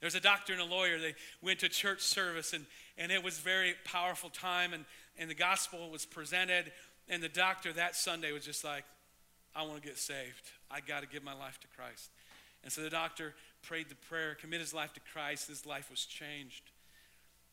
There's 0.00 0.14
a 0.16 0.20
doctor 0.20 0.52
and 0.52 0.60
a 0.60 0.64
lawyer. 0.64 0.98
They 0.98 1.14
went 1.42 1.60
to 1.60 1.68
church 1.68 2.00
service, 2.00 2.52
and, 2.52 2.66
and 2.98 3.12
it 3.12 3.22
was 3.22 3.38
a 3.38 3.42
very 3.42 3.74
powerful 3.84 4.30
time, 4.30 4.72
and, 4.72 4.84
and 5.16 5.30
the 5.30 5.34
gospel 5.34 5.90
was 5.90 6.04
presented. 6.04 6.72
And 7.08 7.22
the 7.22 7.28
doctor 7.28 7.72
that 7.74 7.94
Sunday 7.94 8.32
was 8.32 8.44
just 8.44 8.64
like, 8.64 8.84
I 9.54 9.62
want 9.62 9.80
to 9.80 9.86
get 9.86 9.98
saved. 9.98 10.50
I 10.70 10.80
got 10.80 11.02
to 11.02 11.06
give 11.06 11.22
my 11.22 11.34
life 11.34 11.60
to 11.60 11.68
Christ. 11.76 12.10
And 12.64 12.72
so 12.72 12.80
the 12.80 12.90
doctor 12.90 13.34
prayed 13.62 13.88
the 13.88 13.94
prayer, 13.94 14.34
committed 14.34 14.62
his 14.62 14.74
life 14.74 14.92
to 14.94 15.00
Christ. 15.12 15.48
His 15.48 15.66
life 15.66 15.90
was 15.90 16.04
changed. 16.04 16.62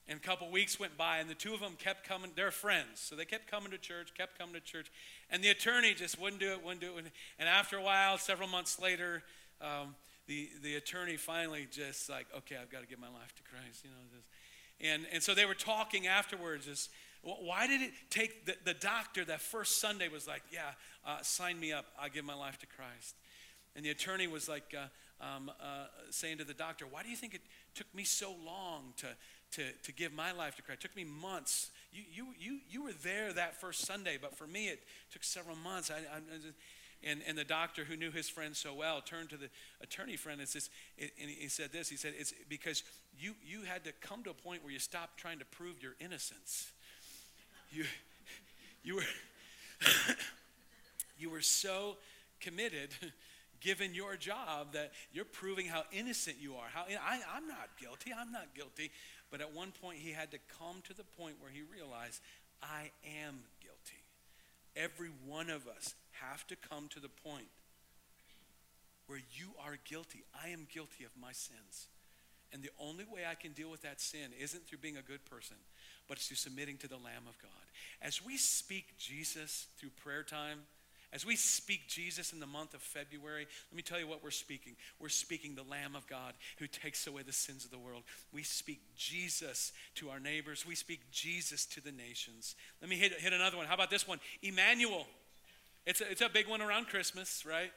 And 0.08 0.18
a 0.18 0.22
couple 0.22 0.50
weeks 0.50 0.80
went 0.80 0.98
by, 0.98 1.20
and 1.20 1.30
the 1.30 1.36
two 1.36 1.54
of 1.54 1.60
them 1.60 1.76
kept 1.78 2.08
coming. 2.08 2.32
They're 2.36 2.50
friends, 2.50 3.00
so 3.00 3.16
they 3.16 3.26
kept 3.26 3.50
coming 3.50 3.70
to 3.72 3.78
church, 3.78 4.12
kept 4.18 4.40
coming 4.40 4.56
to 4.56 4.60
church. 4.60 4.92
And 5.30 5.44
the 5.44 5.50
attorney 5.50 5.94
just 5.94 6.20
wouldn't 6.20 6.42
do 6.42 6.52
it, 6.52 6.64
wouldn't 6.64 6.82
do 6.82 6.98
it. 6.98 7.06
And 7.38 7.48
after 7.48 7.78
a 7.78 7.82
while, 7.84 8.18
several 8.18 8.50
months 8.50 8.80
later, 8.82 9.22
um, 9.62 9.96
the, 10.26 10.50
the 10.64 10.76
attorney 10.76 11.16
finally 11.16 11.68
just 11.72 12.10
like, 12.10 12.26
okay, 12.36 12.56
I've 12.60 12.72
got 12.72 12.82
to 12.82 12.88
give 12.88 13.00
my 13.00 13.08
life 13.08 13.36
to 13.36 13.44
Christ, 13.44 13.84
you 13.84 13.92
know. 13.92 13.98
This. 14.16 14.26
And, 14.82 15.06
and 15.14 15.22
so 15.22 15.36
they 15.36 15.46
were 15.46 15.54
talking 15.54 16.08
afterwards. 16.08 16.66
Just, 16.66 16.90
why 17.22 17.68
did 17.68 17.82
it 17.82 17.92
take 18.10 18.46
the, 18.46 18.56
the 18.66 18.74
doctor 18.74 19.26
that 19.26 19.42
first 19.42 19.80
Sunday 19.80 20.08
was 20.08 20.28
like, 20.28 20.42
yeah, 20.52 20.72
uh, 21.06 21.18
sign 21.22 21.60
me 21.60 21.72
up. 21.72 21.86
I 22.02 22.10
give 22.10 22.26
my 22.26 22.36
life 22.36 22.58
to 22.60 22.66
Christ. 22.66 23.16
And 23.76 23.86
the 23.86 23.92
attorney 23.92 24.28
was 24.28 24.50
like 24.50 24.74
uh, 24.76 24.88
um, 25.22 25.52
uh, 25.62 25.86
saying 26.10 26.38
to 26.38 26.44
the 26.44 26.54
doctor, 26.54 26.86
why 26.90 27.04
do 27.04 27.10
you 27.10 27.16
think 27.16 27.34
it 27.34 27.42
took 27.76 27.94
me 27.94 28.04
so 28.04 28.34
long 28.46 28.94
to, 28.98 29.08
to, 29.52 29.64
to 29.84 29.92
give 29.92 30.14
my 30.14 30.32
life 30.32 30.56
to 30.56 30.62
Christ. 30.62 30.84
It 30.84 30.88
took 30.88 30.96
me 30.96 31.04
months. 31.04 31.72
You, 31.92 32.04
you, 32.12 32.28
you, 32.40 32.60
you 32.70 32.84
were 32.84 32.94
there 33.04 33.34
that 33.34 33.60
first 33.60 33.86
Sunday, 33.86 34.18
but 34.22 34.36
for 34.36 34.48
me, 34.48 34.68
it 34.68 34.80
took 35.12 35.24
several 35.24 35.56
months. 35.56 35.92
I, 35.92 35.98
I, 35.98 36.20
and, 37.04 37.22
and 37.28 37.38
the 37.38 37.44
doctor 37.44 37.86
who 37.86 37.96
knew 37.96 38.12
his 38.12 38.28
friend 38.30 38.56
so 38.56 38.74
well 38.74 39.02
turned 39.02 39.30
to 39.30 39.38
the 39.38 39.50
attorney 39.82 40.18
friend 40.18 40.40
and, 40.40 40.50
says, 40.50 40.70
and 41.00 41.30
he 41.30 41.48
said 41.48 41.72
this. 41.72 41.90
He 41.90 41.96
said, 41.96 42.14
It's 42.18 42.34
because 42.50 42.84
you, 43.18 43.36
you 43.46 43.64
had 43.64 43.84
to 43.86 43.92
come 44.02 44.24
to 44.24 44.30
a 44.32 44.34
point 44.34 44.64
where 44.64 44.74
you 44.74 44.80
stopped 44.80 45.18
trying 45.18 45.40
to 45.40 45.46
prove 45.46 45.82
your 45.82 45.94
innocence. 46.00 46.72
You, 47.72 47.86
you, 48.84 48.96
were, 48.96 49.04
you 51.20 51.30
were 51.30 51.42
so 51.42 51.96
committed 52.42 52.90
given 53.62 53.94
your 53.94 54.16
job 54.16 54.74
that 54.74 54.92
you're 55.12 55.26
proving 55.26 55.66
how 55.66 55.84
innocent 55.92 56.38
you 56.40 56.56
are. 56.56 56.68
How 56.74 56.84
I, 56.84 57.20
I'm 57.36 57.48
not 57.48 57.70
guilty. 57.80 58.12
I'm 58.18 58.32
not 58.32 58.54
guilty. 58.56 58.92
But 59.32 59.42
at 59.42 59.54
one 59.54 59.72
point, 59.82 60.00
he 60.00 60.12
had 60.12 60.32
to 60.32 60.38
come 60.60 60.82
to 60.88 60.94
the 60.94 61.04
point 61.04 61.36
where 61.40 61.52
he 61.52 61.62
realized, 61.62 62.22
I 62.62 62.92
am 63.26 63.40
guilty. 63.62 64.04
Every 64.76 65.10
one 65.28 65.50
of 65.50 65.68
us 65.68 65.96
have 66.12 66.46
to 66.48 66.56
come 66.56 66.88
to 66.90 67.00
the 67.00 67.10
point 67.10 67.48
where 69.08 69.20
you 69.34 69.50
are 69.64 69.78
guilty. 69.86 70.24
I 70.44 70.50
am 70.50 70.68
guilty 70.72 71.04
of 71.04 71.12
my 71.20 71.32
sins. 71.32 71.88
And 72.52 72.64
the 72.64 72.72
only 72.80 73.06
way 73.06 73.22
I 73.30 73.36
can 73.36 73.52
deal 73.52 73.70
with 73.70 73.82
that 73.84 74.02
sin 74.02 74.32
isn't 74.40 74.68
through 74.68 74.80
being 74.80 74.98
a 74.98 75.02
good 75.02 75.24
person, 75.26 75.58
but 76.08 76.18
it's 76.18 76.28
through 76.28 76.38
submitting 76.38 76.78
to 76.78 76.88
the 76.88 76.96
Lamb 76.96 77.28
of 77.28 77.38
God. 77.40 77.52
As 78.02 78.26
we 78.26 78.38
speak 78.38 78.98
Jesus 78.98 79.68
through 79.78 79.92
prayer 79.92 80.24
time, 80.24 80.62
as 81.12 81.26
we 81.26 81.36
speak 81.36 81.88
Jesus 81.88 82.34
in 82.34 82.40
the 82.40 82.46
month 82.46 82.76
of 82.76 82.82
February, 82.82 83.48
let 83.72 83.76
me 83.76 83.82
tell 83.82 84.00
you 84.00 84.08
what 84.08 84.24
we're 84.24 84.30
speaking. 84.30 84.76
We're 85.00 85.10
speaking 85.10 85.56
the 85.56 85.64
Lamb 85.64 85.96
of 85.96 86.06
God 86.08 86.34
who 86.60 86.68
takes 86.68 87.08
away 87.08 87.24
the 87.24 87.34
sins 87.34 87.66
of 87.66 87.72
the 87.72 87.80
world. 87.80 88.04
We 88.32 88.44
speak 88.44 88.82
Jesus 88.96 89.72
to 89.96 90.10
our 90.10 90.20
neighbors. 90.20 90.68
We 90.68 90.76
speak 90.76 91.12
Jesus 91.12 91.66
to 91.68 91.82
the 91.82 91.92
nations. 91.92 92.56
Let 92.80 92.90
me 92.90 92.96
hit, 92.96 93.14
hit 93.14 93.34
another 93.34 93.58
one. 93.58 93.66
How 93.66 93.74
about 93.74 93.90
this 93.90 94.08
one? 94.08 94.20
Emmanuel. 94.44 95.08
It's 95.88 96.02
a, 96.02 96.12
it's 96.12 96.22
a 96.22 96.30
big 96.30 96.48
one 96.48 96.62
around 96.62 96.88
Christmas, 96.88 97.44
right? 97.44 97.72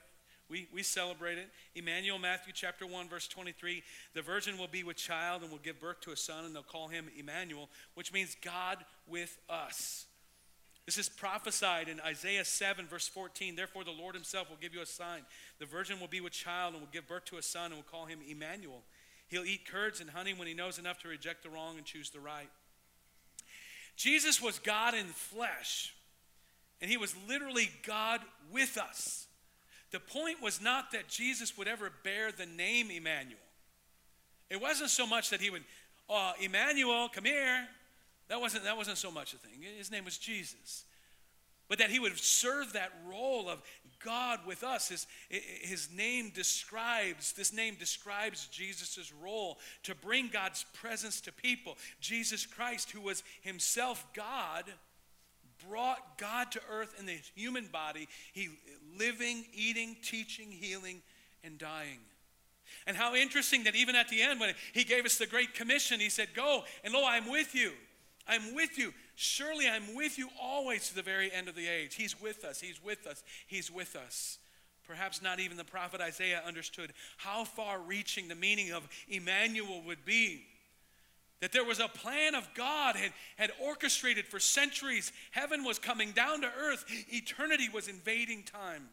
We, 0.50 0.68
we 0.70 0.82
celebrate 0.82 1.38
it. 1.38 1.48
Emmanuel, 1.74 2.18
Matthew 2.18 2.52
chapter 2.54 2.86
1, 2.86 3.08
verse 3.08 3.26
23. 3.28 3.82
The 4.12 4.20
virgin 4.20 4.58
will 4.58 4.68
be 4.68 4.84
with 4.84 4.96
child 4.96 5.40
and 5.40 5.50
will 5.50 5.58
give 5.58 5.80
birth 5.80 6.02
to 6.02 6.10
a 6.10 6.16
son, 6.16 6.44
and 6.44 6.54
they'll 6.54 6.62
call 6.62 6.88
him 6.88 7.08
Emmanuel, 7.18 7.70
which 7.94 8.12
means 8.12 8.36
God 8.42 8.76
with 9.08 9.38
us. 9.48 10.04
This 10.86 10.98
is 10.98 11.08
prophesied 11.08 11.88
in 11.88 12.00
Isaiah 12.00 12.44
7, 12.44 12.86
verse 12.86 13.06
14. 13.06 13.54
Therefore, 13.54 13.84
the 13.84 13.92
Lord 13.92 14.14
himself 14.14 14.50
will 14.50 14.56
give 14.60 14.74
you 14.74 14.82
a 14.82 14.86
sign. 14.86 15.20
The 15.60 15.66
virgin 15.66 16.00
will 16.00 16.08
be 16.08 16.20
with 16.20 16.32
child 16.32 16.74
and 16.74 16.82
will 16.82 16.90
give 16.92 17.06
birth 17.06 17.24
to 17.26 17.36
a 17.36 17.42
son 17.42 17.66
and 17.66 17.76
will 17.76 17.82
call 17.82 18.06
him 18.06 18.18
Emmanuel. 18.28 18.82
He'll 19.28 19.44
eat 19.44 19.66
curds 19.70 20.00
and 20.00 20.10
honey 20.10 20.34
when 20.34 20.48
he 20.48 20.54
knows 20.54 20.78
enough 20.78 20.98
to 21.00 21.08
reject 21.08 21.44
the 21.44 21.50
wrong 21.50 21.76
and 21.76 21.86
choose 21.86 22.10
the 22.10 22.20
right. 22.20 22.50
Jesus 23.96 24.42
was 24.42 24.58
God 24.58 24.94
in 24.94 25.06
flesh, 25.06 25.94
and 26.80 26.90
he 26.90 26.96
was 26.96 27.14
literally 27.28 27.70
God 27.86 28.20
with 28.50 28.76
us. 28.76 29.26
The 29.92 30.00
point 30.00 30.42
was 30.42 30.60
not 30.60 30.90
that 30.92 31.08
Jesus 31.08 31.56
would 31.56 31.68
ever 31.68 31.90
bear 32.02 32.32
the 32.32 32.46
name 32.46 32.90
Emmanuel. 32.90 33.38
It 34.50 34.60
wasn't 34.60 34.90
so 34.90 35.06
much 35.06 35.30
that 35.30 35.40
he 35.40 35.50
would, 35.50 35.64
oh, 36.08 36.32
Emmanuel, 36.40 37.08
come 37.08 37.24
here. 37.24 37.68
That 38.32 38.40
wasn't, 38.40 38.64
that 38.64 38.78
wasn't 38.78 38.96
so 38.96 39.10
much 39.10 39.34
a 39.34 39.36
thing. 39.36 39.60
His 39.76 39.90
name 39.90 40.06
was 40.06 40.16
Jesus. 40.16 40.84
But 41.68 41.80
that 41.80 41.90
he 41.90 41.98
would 41.98 42.16
serve 42.16 42.72
that 42.72 42.90
role 43.06 43.46
of 43.46 43.60
God 44.02 44.40
with 44.46 44.64
us. 44.64 44.88
His, 44.88 45.06
his 45.28 45.90
name 45.94 46.32
describes, 46.34 47.34
this 47.34 47.52
name 47.52 47.76
describes 47.78 48.46
Jesus' 48.46 49.12
role 49.22 49.58
to 49.82 49.94
bring 49.94 50.30
God's 50.32 50.64
presence 50.72 51.20
to 51.20 51.32
people. 51.32 51.76
Jesus 52.00 52.46
Christ, 52.46 52.92
who 52.92 53.02
was 53.02 53.22
himself 53.42 54.06
God, 54.14 54.64
brought 55.68 56.16
God 56.16 56.52
to 56.52 56.60
earth 56.70 56.94
in 56.98 57.04
the 57.04 57.18
human 57.34 57.66
body. 57.66 58.08
He 58.32 58.48
living, 58.98 59.44
eating, 59.52 59.94
teaching, 60.02 60.50
healing, 60.50 61.02
and 61.44 61.58
dying. 61.58 61.98
And 62.86 62.96
how 62.96 63.14
interesting 63.14 63.64
that 63.64 63.76
even 63.76 63.94
at 63.94 64.08
the 64.08 64.22
end, 64.22 64.40
when 64.40 64.54
he 64.72 64.84
gave 64.84 65.04
us 65.04 65.18
the 65.18 65.26
Great 65.26 65.52
Commission, 65.52 66.00
he 66.00 66.08
said, 66.08 66.28
Go, 66.34 66.64
and 66.82 66.94
lo, 66.94 67.04
I'm 67.06 67.30
with 67.30 67.54
you. 67.54 67.72
I'm 68.26 68.54
with 68.54 68.78
you. 68.78 68.92
Surely 69.14 69.68
I'm 69.68 69.94
with 69.94 70.18
you 70.18 70.28
always 70.40 70.88
to 70.88 70.94
the 70.94 71.02
very 71.02 71.32
end 71.32 71.48
of 71.48 71.54
the 71.54 71.68
age. 71.68 71.94
He's 71.94 72.20
with 72.20 72.44
us. 72.44 72.60
He's 72.60 72.82
with 72.82 73.06
us. 73.06 73.22
He's 73.46 73.70
with 73.70 73.96
us. 73.96 74.38
Perhaps 74.86 75.22
not 75.22 75.40
even 75.40 75.56
the 75.56 75.64
prophet 75.64 76.00
Isaiah 76.00 76.42
understood 76.46 76.92
how 77.16 77.44
far 77.44 77.80
reaching 77.80 78.28
the 78.28 78.34
meaning 78.34 78.72
of 78.72 78.88
Emmanuel 79.08 79.82
would 79.86 80.04
be. 80.04 80.44
That 81.40 81.52
there 81.52 81.64
was 81.64 81.80
a 81.80 81.88
plan 81.88 82.34
of 82.34 82.48
God 82.54 82.94
had, 82.94 83.12
had 83.36 83.50
orchestrated 83.60 84.26
for 84.26 84.38
centuries. 84.38 85.12
Heaven 85.32 85.64
was 85.64 85.78
coming 85.78 86.12
down 86.12 86.42
to 86.42 86.48
earth, 86.56 86.84
eternity 87.08 87.68
was 87.72 87.88
invading 87.88 88.44
time. 88.44 88.88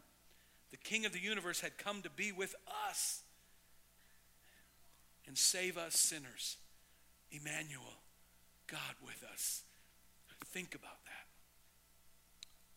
The 0.70 0.76
King 0.76 1.06
of 1.06 1.12
the 1.12 1.20
universe 1.20 1.60
had 1.60 1.78
come 1.78 2.02
to 2.02 2.10
be 2.10 2.32
with 2.32 2.54
us 2.88 3.22
and 5.26 5.36
save 5.36 5.76
us 5.76 5.94
sinners. 5.94 6.56
Emmanuel, 7.30 7.98
God 8.70 8.94
with 9.04 9.24
us. 9.32 9.62
Think 10.46 10.74
about 10.74 11.04
that. 11.04 11.26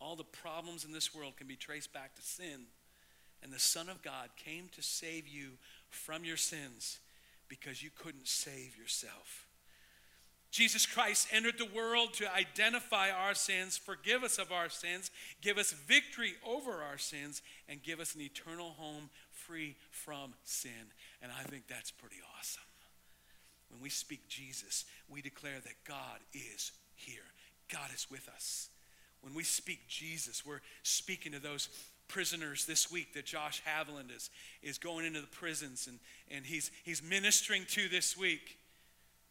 All 0.00 0.16
the 0.16 0.24
problems 0.24 0.84
in 0.84 0.92
this 0.92 1.14
world 1.14 1.36
can 1.36 1.46
be 1.46 1.56
traced 1.56 1.92
back 1.92 2.14
to 2.16 2.22
sin. 2.22 2.66
And 3.42 3.52
the 3.52 3.58
Son 3.58 3.88
of 3.88 4.02
God 4.02 4.30
came 4.36 4.68
to 4.74 4.82
save 4.82 5.28
you 5.28 5.52
from 5.90 6.24
your 6.24 6.36
sins 6.36 6.98
because 7.48 7.82
you 7.82 7.90
couldn't 7.94 8.26
save 8.26 8.76
yourself. 8.76 9.46
Jesus 10.50 10.86
Christ 10.86 11.28
entered 11.32 11.58
the 11.58 11.68
world 11.76 12.14
to 12.14 12.32
identify 12.32 13.10
our 13.10 13.34
sins, 13.34 13.76
forgive 13.76 14.22
us 14.22 14.38
of 14.38 14.52
our 14.52 14.68
sins, 14.68 15.10
give 15.42 15.58
us 15.58 15.72
victory 15.72 16.34
over 16.46 16.82
our 16.82 16.96
sins, 16.96 17.42
and 17.68 17.82
give 17.82 17.98
us 17.98 18.14
an 18.14 18.20
eternal 18.20 18.70
home 18.78 19.10
free 19.32 19.74
from 19.90 20.34
sin. 20.44 20.92
And 21.20 21.32
I 21.32 21.42
think 21.42 21.66
that's 21.66 21.90
pretty 21.90 22.20
awesome. 22.38 22.62
When 23.74 23.82
we 23.82 23.90
speak 23.90 24.28
Jesus, 24.28 24.84
we 25.08 25.20
declare 25.20 25.58
that 25.64 25.84
God 25.84 26.20
is 26.32 26.70
here, 26.94 27.26
God 27.72 27.90
is 27.92 28.06
with 28.08 28.28
us. 28.28 28.68
When 29.20 29.34
we 29.34 29.42
speak 29.42 29.88
Jesus, 29.88 30.46
we're 30.46 30.60
speaking 30.84 31.32
to 31.32 31.40
those 31.40 31.68
prisoners 32.06 32.66
this 32.66 32.88
week 32.92 33.14
that 33.14 33.24
Josh 33.24 33.62
Haviland 33.66 34.14
is, 34.14 34.30
is 34.62 34.78
going 34.78 35.04
into 35.04 35.20
the 35.20 35.26
prisons 35.26 35.88
and, 35.88 35.98
and 36.30 36.46
he's, 36.46 36.70
he's 36.84 37.02
ministering 37.02 37.64
to 37.70 37.88
this 37.88 38.16
week. 38.16 38.58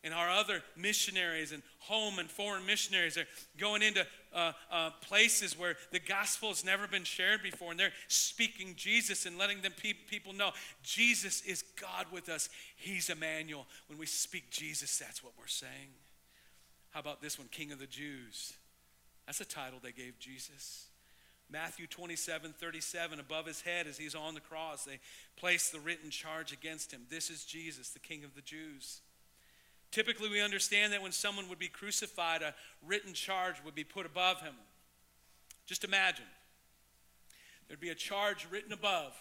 And 0.04 0.14
our 0.14 0.30
other 0.30 0.62
missionaries 0.76 1.54
and 1.54 1.64
home 1.80 2.20
and 2.20 2.30
foreign 2.30 2.66
missionaries 2.66 3.18
are 3.18 3.26
going 3.58 3.82
into 3.82 4.06
uh, 4.34 4.52
uh, 4.70 4.90
places 5.02 5.58
where 5.58 5.76
the 5.92 6.00
gospel 6.00 6.50
has 6.50 6.66
never 6.66 6.88
been 6.88 7.06
shared 7.06 7.42
before. 7.42 7.72
And 7.72 7.80
they're 7.80 7.94
speaking 8.10 8.74
Jesus 8.76 9.26
and 9.26 9.38
letting 9.38 9.62
them 9.62 9.74
pe- 9.82 9.94
people 9.94 10.34
know 10.34 10.52
Jesus 10.82 11.42
is 11.42 11.64
God 11.80 12.08
with 12.12 12.28
us. 12.28 12.50
He's 12.76 13.10
Emmanuel. 13.10 13.66
When 13.88 13.98
we 13.98 14.06
speak 14.06 14.50
Jesus, 14.50 14.98
that's 14.98 15.24
what 15.24 15.34
we're 15.40 15.48
saying. 15.48 15.94
How 16.92 17.00
about 17.00 17.22
this 17.22 17.40
one, 17.40 17.48
King 17.50 17.72
of 17.72 17.80
the 17.80 17.88
Jews? 17.88 18.54
That's 19.26 19.40
a 19.40 19.46
title 19.46 19.80
they 19.82 19.94
gave 19.94 20.20
Jesus. 20.20 20.88
Matthew 21.50 21.88
27 21.88 22.54
37, 22.58 23.20
above 23.20 23.46
his 23.46 23.62
head 23.62 23.88
as 23.88 23.98
he's 23.98 24.16
on 24.16 24.34
the 24.34 24.40
cross, 24.42 24.86
they 24.86 25.00
place 25.38 25.70
the 25.70 25.80
written 25.80 26.10
charge 26.10 26.52
against 26.52 26.92
him. 26.92 27.02
This 27.10 27.30
is 27.30 27.46
Jesus, 27.46 27.90
the 27.90 28.00
King 28.00 28.24
of 28.24 28.36
the 28.36 28.42
Jews. 28.42 29.02
Typically, 29.94 30.28
we 30.28 30.42
understand 30.42 30.92
that 30.92 31.04
when 31.04 31.12
someone 31.12 31.48
would 31.48 31.60
be 31.60 31.68
crucified, 31.68 32.42
a 32.42 32.56
written 32.84 33.14
charge 33.14 33.58
would 33.64 33.76
be 33.76 33.84
put 33.84 34.08
above 34.08 34.42
him. 34.42 34.56
Just 35.68 35.84
imagine 35.84 36.26
there'd 37.68 37.80
be 37.80 37.90
a 37.90 37.96
charge 37.96 38.48
written 38.50 38.74
above. 38.74 39.14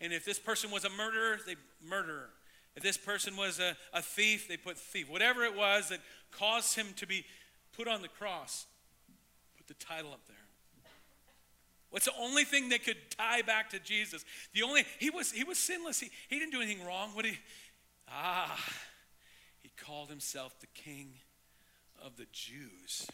And 0.00 0.12
if 0.12 0.24
this 0.24 0.40
person 0.40 0.72
was 0.72 0.84
a 0.84 0.90
murderer, 0.90 1.38
they 1.46 1.54
murderer. 1.88 2.30
If 2.74 2.82
this 2.82 2.96
person 2.96 3.36
was 3.36 3.60
a, 3.60 3.76
a 3.92 4.02
thief, 4.02 4.48
they 4.48 4.56
put 4.56 4.76
thief. 4.76 5.08
Whatever 5.08 5.44
it 5.44 5.54
was 5.54 5.90
that 5.90 6.00
caused 6.32 6.74
him 6.74 6.88
to 6.96 7.06
be 7.06 7.24
put 7.72 7.86
on 7.86 8.02
the 8.02 8.08
cross, 8.08 8.66
put 9.56 9.68
the 9.68 9.74
title 9.74 10.10
up 10.10 10.26
there. 10.26 10.36
What's 11.90 12.06
the 12.06 12.18
only 12.18 12.42
thing 12.42 12.70
that 12.70 12.82
could 12.82 12.96
tie 13.16 13.42
back 13.42 13.70
to 13.70 13.78
Jesus? 13.78 14.24
The 14.52 14.64
only 14.64 14.84
he 14.98 15.10
was 15.10 15.30
he 15.30 15.44
was 15.44 15.58
sinless. 15.58 16.00
He, 16.00 16.10
he 16.28 16.40
didn't 16.40 16.50
do 16.50 16.60
anything 16.60 16.84
wrong. 16.84 17.10
What 17.14 17.24
he 17.24 17.38
ah 18.08 18.58
he 19.62 19.70
called 19.76 20.08
himself 20.08 20.58
the 20.60 20.66
King 20.68 21.14
of 22.04 22.16
the 22.16 22.26
Jews. 22.32 23.06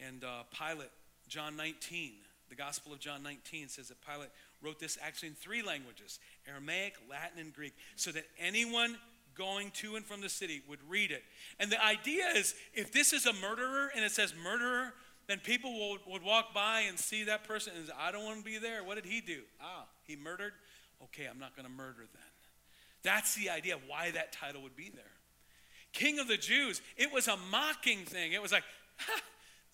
And 0.00 0.24
uh, 0.24 0.42
Pilate, 0.50 0.90
John 1.28 1.56
19, 1.56 2.12
the 2.48 2.56
Gospel 2.56 2.92
of 2.92 2.98
John 2.98 3.22
19 3.22 3.68
says 3.68 3.88
that 3.88 3.98
Pilate 4.04 4.30
wrote 4.62 4.78
this 4.78 4.98
actually 5.00 5.28
in 5.28 5.34
three 5.34 5.62
languages 5.62 6.18
Aramaic, 6.48 6.94
Latin, 7.08 7.38
and 7.38 7.54
Greek, 7.54 7.74
so 7.96 8.10
that 8.12 8.24
anyone 8.38 8.96
going 9.34 9.70
to 9.72 9.96
and 9.96 10.04
from 10.04 10.20
the 10.20 10.28
city 10.28 10.62
would 10.68 10.78
read 10.88 11.10
it. 11.10 11.22
And 11.58 11.70
the 11.70 11.82
idea 11.84 12.26
is 12.34 12.54
if 12.72 12.92
this 12.92 13.12
is 13.12 13.26
a 13.26 13.32
murderer 13.32 13.90
and 13.94 14.04
it 14.04 14.12
says 14.12 14.34
murderer, 14.42 14.92
then 15.26 15.38
people 15.38 15.90
would, 15.90 16.00
would 16.06 16.22
walk 16.22 16.54
by 16.54 16.80
and 16.80 16.98
see 16.98 17.24
that 17.24 17.44
person 17.44 17.72
and 17.76 17.86
say, 17.86 17.92
I 17.98 18.12
don't 18.12 18.24
want 18.24 18.38
to 18.38 18.44
be 18.44 18.58
there. 18.58 18.84
What 18.84 18.96
did 18.96 19.06
he 19.06 19.20
do? 19.20 19.40
Ah, 19.60 19.86
he 20.06 20.16
murdered? 20.16 20.52
Okay, 21.02 21.26
I'm 21.26 21.38
not 21.38 21.56
going 21.56 21.66
to 21.66 21.72
murder 21.72 22.04
then. 22.12 22.33
That's 23.04 23.34
the 23.34 23.50
idea 23.50 23.74
of 23.76 23.82
why 23.86 24.10
that 24.12 24.32
title 24.32 24.62
would 24.62 24.76
be 24.76 24.90
there. 24.92 25.04
King 25.92 26.18
of 26.18 26.26
the 26.26 26.36
Jews, 26.36 26.82
it 26.96 27.12
was 27.12 27.28
a 27.28 27.36
mocking 27.50 28.04
thing. 28.04 28.32
It 28.32 28.42
was 28.42 28.50
like, 28.50 28.64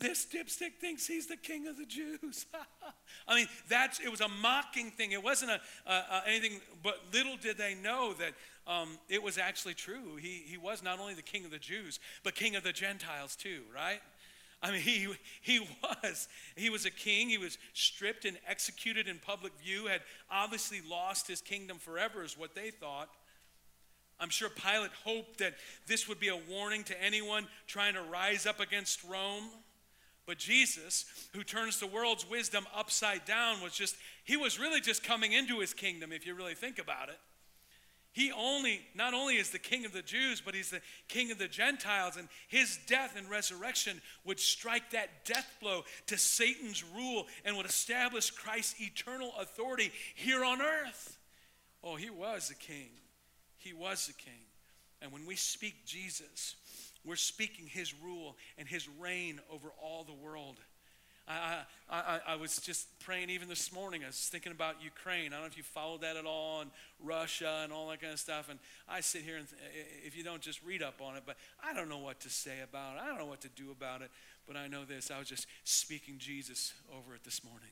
this 0.01 0.27
dipstick 0.27 0.75
thinks 0.81 1.07
he's 1.07 1.27
the 1.27 1.37
king 1.37 1.66
of 1.66 1.77
the 1.77 1.85
Jews. 1.87 2.47
I 3.29 3.37
mean, 3.37 3.47
that's 3.69 4.01
it 4.01 4.11
was 4.11 4.21
a 4.21 4.29
mocking 4.29 4.90
thing. 4.90 5.12
It 5.12 5.23
wasn't 5.23 5.53
a, 5.53 6.23
anything, 6.27 6.61
but 6.83 7.01
little 7.12 7.37
did 7.37 7.59
they 7.59 7.75
know 7.75 8.14
that 8.14 8.33
um, 8.66 8.99
it 9.09 9.23
was 9.23 9.38
actually 9.38 9.75
true. 9.75 10.16
He, 10.16 10.43
he 10.47 10.57
was 10.57 10.83
not 10.83 11.01
only 11.01 11.14
the 11.14 11.23
king 11.23 11.45
of 11.45 11.51
the 11.51 11.59
Jews, 11.59 12.01
but 12.25 12.35
king 12.35 12.57
of 12.57 12.62
the 12.62 12.73
Gentiles 12.73 13.37
too, 13.37 13.61
right? 13.75 14.01
I 14.62 14.73
mean, 14.73 14.81
he, 14.81 15.09
he 15.43 15.61
was. 15.83 16.29
He 16.57 16.71
was 16.71 16.87
a 16.87 16.90
king. 16.90 17.29
He 17.29 17.38
was 17.38 17.59
stripped 17.73 18.25
and 18.25 18.38
executed 18.49 19.09
in 19.09 19.19
public 19.19 19.53
view, 19.62 19.87
had 19.87 20.01
obviously 20.31 20.81
lost 20.88 21.27
his 21.29 21.40
kingdom 21.40 21.79
forever, 21.79 22.23
is 22.23 22.38
what 22.38 22.55
they 22.55 22.71
thought. 22.71 23.09
I'm 24.20 24.28
sure 24.28 24.50
Pilate 24.50 24.90
hoped 25.04 25.38
that 25.38 25.54
this 25.87 26.06
would 26.06 26.20
be 26.20 26.28
a 26.28 26.37
warning 26.37 26.85
to 26.85 27.02
anyone 27.02 27.46
trying 27.66 27.94
to 27.94 28.02
rise 28.02 28.46
up 28.46 28.61
against 28.61 29.02
Rome. 29.04 29.44
But 30.26 30.38
Jesus, 30.38 31.06
who 31.33 31.42
turns 31.42 31.80
the 31.80 31.87
world's 31.87 32.28
wisdom 32.28 32.66
upside 32.76 33.24
down, 33.24 33.62
was 33.62 33.72
just, 33.72 33.96
he 34.24 34.37
was 34.37 34.61
really 34.61 34.80
just 34.80 35.02
coming 35.02 35.33
into 35.33 35.59
his 35.59 35.72
kingdom, 35.72 36.12
if 36.12 36.26
you 36.26 36.35
really 36.35 36.54
think 36.54 36.78
about 36.78 37.09
it. 37.09 37.18
He 38.12 38.33
only, 38.33 38.80
not 38.94 39.14
only 39.14 39.37
is 39.37 39.50
the 39.50 39.59
king 39.59 39.85
of 39.87 39.92
the 39.92 40.02
Jews, 40.02 40.42
but 40.44 40.54
he's 40.54 40.70
the 40.70 40.83
king 41.09 41.30
of 41.30 41.38
the 41.38 41.48
Gentiles. 41.48 42.16
And 42.16 42.28
his 42.48 42.78
death 42.87 43.14
and 43.16 43.30
resurrection 43.30 44.02
would 44.24 44.40
strike 44.40 44.90
that 44.90 45.24
death 45.24 45.56
blow 45.61 45.83
to 46.06 46.18
Satan's 46.18 46.85
rule 46.85 47.26
and 47.44 47.56
would 47.56 47.66
establish 47.66 48.30
Christ's 48.30 48.80
eternal 48.80 49.33
authority 49.38 49.92
here 50.14 50.44
on 50.44 50.61
earth. 50.61 51.18
Oh, 51.85 51.96
he 51.96 52.11
was 52.11 52.50
a 52.50 52.56
king. 52.56 52.90
He 53.61 53.73
was 53.73 54.09
a 54.09 54.14
king. 54.14 54.40
And 55.03 55.12
when 55.12 55.27
we 55.27 55.37
speak 55.37 55.87
Jesus, 55.87 56.57
we're 57.05 57.16
speaking 57.16 57.66
his 57.66 57.94
rule 58.03 58.37
and 58.59 58.68
his 58.68 58.88
reign 58.99 59.40
over 59.51 59.68
all 59.83 60.05
the 60.05 60.12
world. 60.12 60.57
I, 61.29 61.61
I, 61.88 62.20
I, 62.27 62.37
was 62.37 62.59
just 62.59 62.88
praying 62.99 63.31
even 63.31 63.49
this 63.49 63.73
morning. 63.73 64.03
I 64.03 64.09
was 64.09 64.29
thinking 64.33 64.51
about 64.51 64.83
Ukraine. 64.83 65.29
I 65.29 65.37
don't 65.37 65.42
know 65.42 65.46
if 65.46 65.57
you 65.57 65.62
followed 65.62 66.01
that 66.01 66.16
at 66.16 66.27
all, 66.27 66.61
and 66.61 66.70
Russia 66.99 67.61
and 67.62 67.73
all 67.73 67.88
that 67.90 68.01
kind 68.01 68.12
of 68.12 68.18
stuff. 68.18 68.49
And 68.49 68.59
I 68.88 69.01
sit 69.01 69.23
here 69.23 69.37
and 69.37 69.46
if 70.05 70.16
you 70.16 70.25
don't 70.25 70.42
just 70.42 70.61
read 70.64 70.83
up 70.83 71.01
on 71.01 71.16
it, 71.16 71.23
but 71.25 71.37
I 71.62 71.73
don't 71.73 71.88
know 71.88 71.99
what 71.99 72.18
to 72.20 72.31
say 72.31 72.61
about 72.64 72.96
it. 72.96 73.03
I 73.03 73.07
don't 73.07 73.18
know 73.18 73.27
what 73.27 73.42
to 73.42 73.49
do 73.51 73.70
about 73.70 74.03
it. 74.03 74.11
But 74.49 74.57
I 74.57 74.66
know 74.66 74.85
this. 74.85 75.12
I 75.12 75.20
was 75.20 75.29
just 75.29 75.46
speaking 75.62 76.16
Jesus 76.18 76.75
over 76.92 77.14
it 77.14 77.23
this 77.23 77.44
morning. 77.44 77.70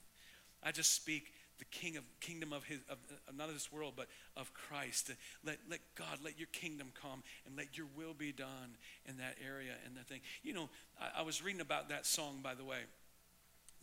I 0.63 0.71
just 0.71 0.95
speak 0.95 1.33
the 1.59 1.65
king 1.67 1.97
of 1.97 2.05
kingdom 2.21 2.53
of 2.53 2.65
his 2.65 2.79
of, 2.89 2.99
of, 3.29 3.37
not 3.37 3.49
of 3.49 3.55
this 3.55 3.73
world 3.73 3.95
but 3.97 4.07
of 4.37 4.53
christ 4.55 5.11
let, 5.45 5.59
let 5.71 5.81
god 5.97 6.19
let 6.25 6.39
your 6.39 6.49
kingdom 6.53 6.89
come 7.01 7.23
and 7.47 7.57
let 7.57 7.77
your 7.77 7.87
will 7.97 8.15
be 8.15 8.33
done 8.33 8.77
in 9.07 9.17
that 9.17 9.37
area 9.45 9.73
and 9.87 9.97
that 9.97 10.07
thing. 10.07 10.21
You 10.43 10.55
know 10.55 10.69
I, 11.01 11.21
I 11.21 11.23
was 11.23 11.43
reading 11.43 11.61
about 11.61 11.89
that 11.89 12.07
song 12.07 12.41
by 12.43 12.55
the 12.55 12.65
way. 12.65 12.79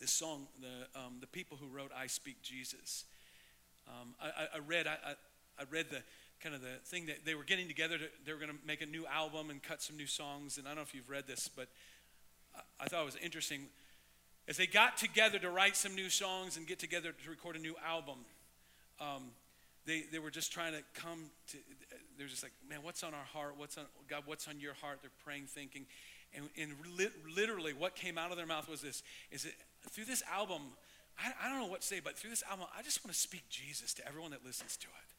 This 0.00 0.10
song 0.10 0.46
the, 0.60 1.00
um, 1.00 1.16
the 1.20 1.26
people 1.26 1.58
who 1.60 1.66
wrote 1.68 1.90
i 1.96 2.06
speak 2.06 2.42
jesus. 2.42 3.04
Um, 3.88 4.14
I, 4.20 4.56
I, 4.56 4.58
read 4.58 4.86
I, 4.88 5.14
I 5.58 5.64
read 5.70 5.90
the 5.90 6.02
kind 6.42 6.54
of 6.54 6.60
the 6.60 6.80
thing 6.84 7.06
that 7.06 7.24
they 7.24 7.36
were 7.36 7.44
getting 7.44 7.68
together 7.68 7.98
to, 7.98 8.04
they 8.24 8.32
were 8.32 8.38
going 8.38 8.50
to 8.50 8.58
make 8.66 8.82
a 8.82 8.86
new 8.86 9.06
album 9.06 9.48
and 9.48 9.62
cut 9.62 9.80
some 9.80 9.96
new 9.96 10.06
songs 10.06 10.58
and 10.58 10.66
i 10.66 10.70
don't 10.70 10.76
know 10.76 10.82
if 10.82 10.94
you've 10.94 11.08
read 11.08 11.26
this 11.26 11.48
but 11.48 11.68
I, 12.54 12.84
I 12.84 12.86
thought 12.86 13.02
it 13.02 13.06
was 13.06 13.16
interesting 13.16 13.68
as 14.48 14.56
they 14.56 14.66
got 14.66 14.96
together 14.96 15.38
to 15.38 15.50
write 15.50 15.76
some 15.76 15.94
new 15.94 16.08
songs 16.08 16.56
and 16.56 16.66
get 16.66 16.78
together 16.78 17.12
to 17.12 17.30
record 17.30 17.56
a 17.56 17.58
new 17.58 17.74
album, 17.86 18.18
um, 19.00 19.30
they, 19.86 20.04
they 20.12 20.18
were 20.18 20.30
just 20.30 20.52
trying 20.52 20.72
to 20.72 20.82
come 20.94 21.18
to, 21.48 21.58
they're 22.18 22.26
just 22.26 22.42
like, 22.42 22.52
man, 22.68 22.80
what's 22.82 23.02
on 23.02 23.14
our 23.14 23.24
heart? 23.32 23.54
What's 23.56 23.78
on, 23.78 23.84
God, 24.08 24.22
what's 24.26 24.48
on 24.48 24.60
your 24.60 24.74
heart? 24.74 24.98
They're 25.02 25.10
praying, 25.24 25.46
thinking. 25.46 25.86
And, 26.34 26.48
and 26.60 26.72
li- 26.98 27.08
literally 27.34 27.72
what 27.72 27.94
came 27.94 28.18
out 28.18 28.30
of 28.30 28.36
their 28.36 28.46
mouth 28.46 28.68
was 28.68 28.80
this, 28.80 29.02
is 29.30 29.44
that 29.44 29.52
through 29.90 30.04
this 30.06 30.22
album, 30.32 30.62
I, 31.18 31.32
I 31.42 31.48
don't 31.48 31.60
know 31.60 31.70
what 31.70 31.82
to 31.82 31.86
say, 31.86 32.00
but 32.02 32.16
through 32.16 32.30
this 32.30 32.42
album, 32.50 32.66
I 32.76 32.82
just 32.82 33.04
want 33.04 33.14
to 33.14 33.20
speak 33.20 33.48
Jesus 33.48 33.94
to 33.94 34.06
everyone 34.06 34.32
that 34.32 34.44
listens 34.44 34.76
to 34.78 34.86
it. 34.86 35.12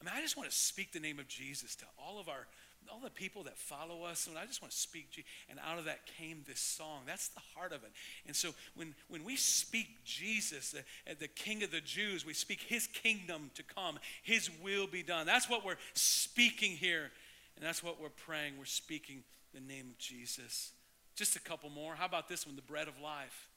I 0.00 0.04
mean, 0.04 0.14
I 0.16 0.20
just 0.20 0.36
want 0.36 0.50
to 0.50 0.54
speak 0.54 0.92
the 0.92 1.00
name 1.00 1.18
of 1.18 1.28
Jesus 1.28 1.74
to 1.76 1.84
all 1.98 2.20
of 2.20 2.28
our 2.28 2.46
all 2.92 3.00
the 3.00 3.10
people 3.10 3.42
that 3.44 3.56
follow 3.56 4.04
us, 4.04 4.26
and 4.26 4.36
I 4.38 4.46
just 4.46 4.62
want 4.62 4.72
to 4.72 4.78
speak, 4.78 5.24
and 5.48 5.58
out 5.66 5.78
of 5.78 5.84
that 5.84 6.06
came 6.18 6.42
this 6.46 6.60
song. 6.60 7.02
That's 7.06 7.28
the 7.28 7.40
heart 7.54 7.72
of 7.72 7.82
it. 7.84 7.90
And 8.26 8.34
so 8.34 8.50
when, 8.74 8.94
when 9.08 9.24
we 9.24 9.36
speak 9.36 10.04
Jesus, 10.04 10.72
the, 10.72 11.14
the 11.14 11.28
King 11.28 11.62
of 11.62 11.70
the 11.70 11.80
Jews, 11.80 12.24
we 12.24 12.34
speak 12.34 12.60
His 12.62 12.86
kingdom 12.86 13.50
to 13.54 13.62
come, 13.62 13.98
His 14.22 14.50
will 14.62 14.86
be 14.86 15.02
done. 15.02 15.26
That's 15.26 15.48
what 15.48 15.64
we're 15.64 15.78
speaking 15.94 16.72
here, 16.72 17.10
and 17.56 17.64
that's 17.64 17.82
what 17.82 18.00
we're 18.00 18.08
praying. 18.08 18.54
We're 18.58 18.64
speaking 18.64 19.22
the 19.54 19.60
name 19.60 19.86
of 19.90 19.98
Jesus. 19.98 20.72
Just 21.14 21.36
a 21.36 21.40
couple 21.40 21.70
more. 21.70 21.94
How 21.94 22.06
about 22.06 22.28
this 22.28 22.46
one, 22.46 22.56
the 22.56 22.62
bread 22.62 22.88
of 22.88 23.00
life? 23.00 23.48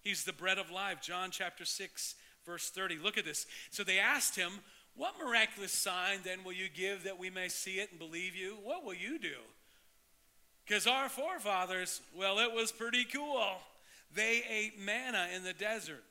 He's 0.00 0.24
the 0.24 0.32
bread 0.32 0.58
of 0.58 0.70
life. 0.70 1.00
John 1.00 1.30
chapter 1.30 1.64
6, 1.64 2.14
verse 2.44 2.68
30. 2.70 2.98
Look 2.98 3.16
at 3.16 3.24
this. 3.24 3.46
So 3.70 3.84
they 3.84 3.98
asked 3.98 4.36
him, 4.36 4.52
what 4.96 5.14
miraculous 5.18 5.72
sign 5.72 6.20
then 6.24 6.44
will 6.44 6.52
you 6.52 6.68
give 6.72 7.04
that 7.04 7.18
we 7.18 7.30
may 7.30 7.48
see 7.48 7.80
it 7.80 7.90
and 7.90 7.98
believe 7.98 8.36
you? 8.36 8.56
What 8.62 8.84
will 8.84 8.94
you 8.94 9.18
do? 9.18 9.36
Because 10.66 10.86
our 10.86 11.08
forefathers, 11.08 12.00
well, 12.16 12.38
it 12.38 12.52
was 12.52 12.72
pretty 12.72 13.04
cool. 13.04 13.48
They 14.14 14.42
ate 14.48 14.78
manna 14.78 15.28
in 15.34 15.44
the 15.44 15.52
desert. 15.52 16.02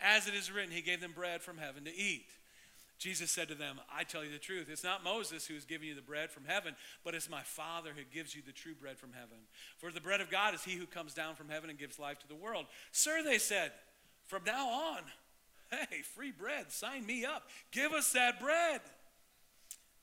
As 0.00 0.26
it 0.26 0.34
is 0.34 0.50
written, 0.50 0.72
he 0.72 0.82
gave 0.82 1.00
them 1.00 1.12
bread 1.14 1.42
from 1.42 1.58
heaven 1.58 1.84
to 1.84 1.96
eat. 1.96 2.26
Jesus 2.98 3.30
said 3.30 3.48
to 3.48 3.54
them, 3.54 3.80
I 3.92 4.04
tell 4.04 4.24
you 4.24 4.30
the 4.30 4.38
truth. 4.38 4.68
It's 4.70 4.84
not 4.84 5.02
Moses 5.02 5.46
who 5.46 5.54
is 5.54 5.64
giving 5.64 5.88
you 5.88 5.94
the 5.94 6.02
bread 6.02 6.30
from 6.30 6.44
heaven, 6.46 6.74
but 7.04 7.14
it's 7.14 7.30
my 7.30 7.42
Father 7.42 7.90
who 7.96 8.02
gives 8.14 8.34
you 8.34 8.42
the 8.44 8.52
true 8.52 8.74
bread 8.74 8.98
from 8.98 9.12
heaven. 9.12 9.38
For 9.78 9.90
the 9.90 10.00
bread 10.00 10.20
of 10.20 10.30
God 10.30 10.54
is 10.54 10.62
he 10.62 10.76
who 10.76 10.86
comes 10.86 11.14
down 11.14 11.34
from 11.34 11.48
heaven 11.48 11.70
and 11.70 11.78
gives 11.78 11.98
life 11.98 12.18
to 12.20 12.28
the 12.28 12.34
world. 12.34 12.66
Sir, 12.92 13.22
they 13.24 13.38
said, 13.38 13.72
from 14.26 14.44
now 14.44 14.68
on, 14.68 15.00
Hey, 15.72 16.02
free 16.14 16.32
bread, 16.32 16.70
sign 16.70 17.06
me 17.06 17.24
up. 17.24 17.48
Give 17.70 17.92
us 17.92 18.12
that 18.12 18.38
bread. 18.40 18.82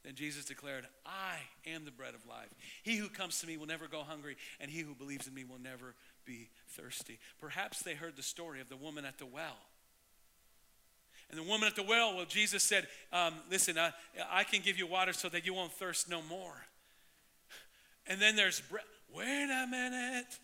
Then 0.04 0.16
Jesus 0.16 0.46
declared, 0.46 0.88
I 1.06 1.36
am 1.70 1.86
the 1.86 1.92
bread 1.92 2.16
of 2.16 2.26
life. 2.26 2.50
He 2.82 2.96
who 2.96 3.08
comes 3.08 3.40
to 3.42 3.48
me 3.48 3.56
will 3.56 3.68
never 3.68 3.88
go 3.88 4.02
hungry, 4.02 4.36
and 4.60 4.72
he 4.72 4.80
who 4.80 4.96
believes 4.96 5.28
in 5.28 5.34
me 5.34 5.44
will 5.44 5.60
never 5.60 5.94
be 6.26 6.50
thirsty. 6.70 7.20
Perhaps 7.40 7.84
they 7.84 7.94
heard 7.94 8.16
the 8.16 8.24
story 8.24 8.62
of 8.62 8.70
the 8.70 8.78
woman 8.78 9.06
at 9.06 9.20
the 9.20 9.28
well. 9.28 9.58
And 11.30 11.38
the 11.38 11.44
woman 11.44 11.68
at 11.68 11.76
the 11.76 11.84
well, 11.84 12.16
well, 12.16 12.26
Jesus 12.26 12.64
said, 12.64 12.88
um, 13.14 13.36
Listen, 13.52 13.78
uh, 13.78 13.92
I 14.32 14.44
can 14.46 14.62
give 14.62 14.80
you 14.80 14.88
water 14.88 15.14
so 15.14 15.30
that 15.30 15.46
you 15.46 15.54
won't 15.54 15.74
thirst 15.74 16.10
no 16.10 16.24
more. 16.24 16.56
And 18.08 18.20
then 18.20 18.36
there's 18.36 18.62
bread. 18.62 18.86
Wait 19.14 19.50
a 19.52 19.68
minute. 19.70 20.40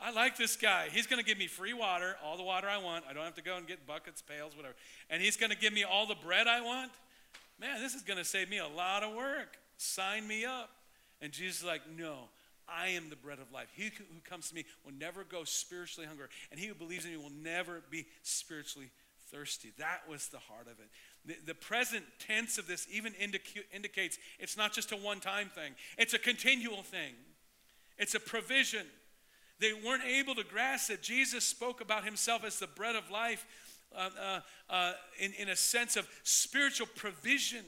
I 0.00 0.10
like 0.12 0.36
this 0.36 0.56
guy. 0.56 0.88
He's 0.92 1.06
going 1.06 1.20
to 1.20 1.26
give 1.26 1.38
me 1.38 1.46
free 1.46 1.72
water, 1.72 2.16
all 2.24 2.36
the 2.36 2.42
water 2.42 2.68
I 2.68 2.78
want. 2.78 3.04
I 3.08 3.12
don't 3.12 3.24
have 3.24 3.34
to 3.36 3.42
go 3.42 3.56
and 3.56 3.66
get 3.66 3.86
buckets, 3.86 4.22
pails, 4.22 4.56
whatever. 4.56 4.74
And 5.08 5.22
he's 5.22 5.36
going 5.36 5.50
to 5.50 5.56
give 5.56 5.72
me 5.72 5.84
all 5.84 6.06
the 6.06 6.14
bread 6.14 6.46
I 6.46 6.60
want. 6.60 6.92
Man, 7.58 7.80
this 7.80 7.94
is 7.94 8.02
going 8.02 8.18
to 8.18 8.24
save 8.24 8.50
me 8.50 8.58
a 8.58 8.68
lot 8.68 9.02
of 9.02 9.14
work. 9.14 9.56
Sign 9.78 10.28
me 10.28 10.44
up. 10.44 10.70
And 11.22 11.32
Jesus 11.32 11.60
is 11.60 11.64
like, 11.64 11.82
No, 11.96 12.28
I 12.68 12.88
am 12.88 13.10
the 13.10 13.16
bread 13.16 13.38
of 13.38 13.52
life. 13.52 13.68
He 13.74 13.84
who 13.84 14.04
comes 14.28 14.48
to 14.48 14.54
me 14.54 14.64
will 14.84 14.92
never 14.92 15.24
go 15.24 15.44
spiritually 15.44 16.06
hungry, 16.06 16.26
and 16.50 16.58
he 16.58 16.66
who 16.66 16.74
believes 16.74 17.04
in 17.04 17.12
me 17.12 17.16
will 17.16 17.32
never 17.42 17.82
be 17.90 18.06
spiritually 18.22 18.90
thirsty. 19.30 19.72
That 19.78 20.02
was 20.08 20.28
the 20.28 20.38
heart 20.38 20.66
of 20.66 20.78
it. 20.78 20.90
The, 21.24 21.52
the 21.52 21.54
present 21.54 22.04
tense 22.18 22.58
of 22.58 22.66
this 22.66 22.86
even 22.90 23.12
indica- 23.14 23.64
indicates 23.72 24.18
it's 24.38 24.56
not 24.56 24.72
just 24.72 24.92
a 24.92 24.96
one 24.96 25.20
time 25.20 25.48
thing, 25.48 25.72
it's 25.98 26.14
a 26.14 26.18
continual 26.18 26.82
thing, 26.82 27.14
it's 27.98 28.14
a 28.14 28.20
provision. 28.20 28.86
They 29.58 29.72
weren't 29.72 30.04
able 30.04 30.34
to 30.34 30.44
grasp 30.44 30.88
that 30.88 31.02
Jesus 31.02 31.44
spoke 31.44 31.80
about 31.80 32.04
himself 32.04 32.44
as 32.44 32.58
the 32.58 32.66
bread 32.66 32.96
of 32.96 33.10
life 33.10 33.46
uh, 33.94 34.10
uh, 34.20 34.40
uh, 34.68 34.92
in, 35.18 35.32
in 35.34 35.48
a 35.48 35.56
sense 35.56 35.96
of 35.96 36.06
spiritual 36.22 36.88
provision. 36.94 37.64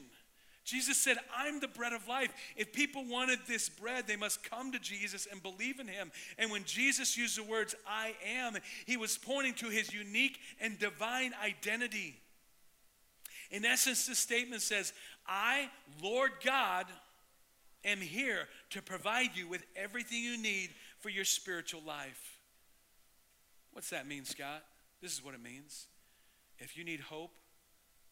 Jesus 0.65 0.99
said, 0.99 1.17
I'm 1.35 1.61
the 1.61 1.69
bread 1.69 1.95
of 1.95 2.07
life. 2.07 2.31
If 2.55 2.75
people 2.75 3.03
wanted 3.07 3.39
this 3.49 3.71
bread, 3.71 4.07
they 4.07 4.17
must 4.17 4.43
come 4.43 4.71
to 4.73 4.79
Jesus 4.79 5.27
and 5.31 5.43
believe 5.43 5.81
in 5.81 5.89
him. 5.89 6.13
And 6.37 6.51
when 6.51 6.65
Jesus 6.65 7.17
used 7.17 7.39
the 7.39 7.43
words, 7.43 7.75
I 7.87 8.15
am, 8.37 8.55
he 8.85 8.99
was 8.99 9.17
pointing 9.17 9.55
to 9.55 9.69
his 9.69 9.95
unique 9.95 10.39
and 10.61 10.79
divine 10.79 11.33
identity. 11.43 12.21
In 13.51 13.65
essence, 13.65 14.07
this 14.07 14.19
statement 14.19 14.61
says, 14.61 14.93
I, 15.27 15.71
Lord 16.03 16.33
God, 16.45 16.85
am 17.83 18.01
here 18.03 18.47
to 18.71 18.83
provide 18.83 19.31
you 19.35 19.49
with 19.49 19.65
everything 19.75 20.23
you 20.23 20.37
need 20.37 20.71
for 21.01 21.09
your 21.09 21.25
spiritual 21.25 21.83
life. 21.87 22.39
What's 23.73 23.91
that 23.91 24.07
mean, 24.07 24.25
Scott? 24.25 24.65
This 25.01 25.13
is 25.13 25.25
what 25.25 25.35
it 25.35 25.43
means. 25.43 25.87
If 26.59 26.77
you 26.77 26.85
need 26.85 27.01
hope, 27.01 27.31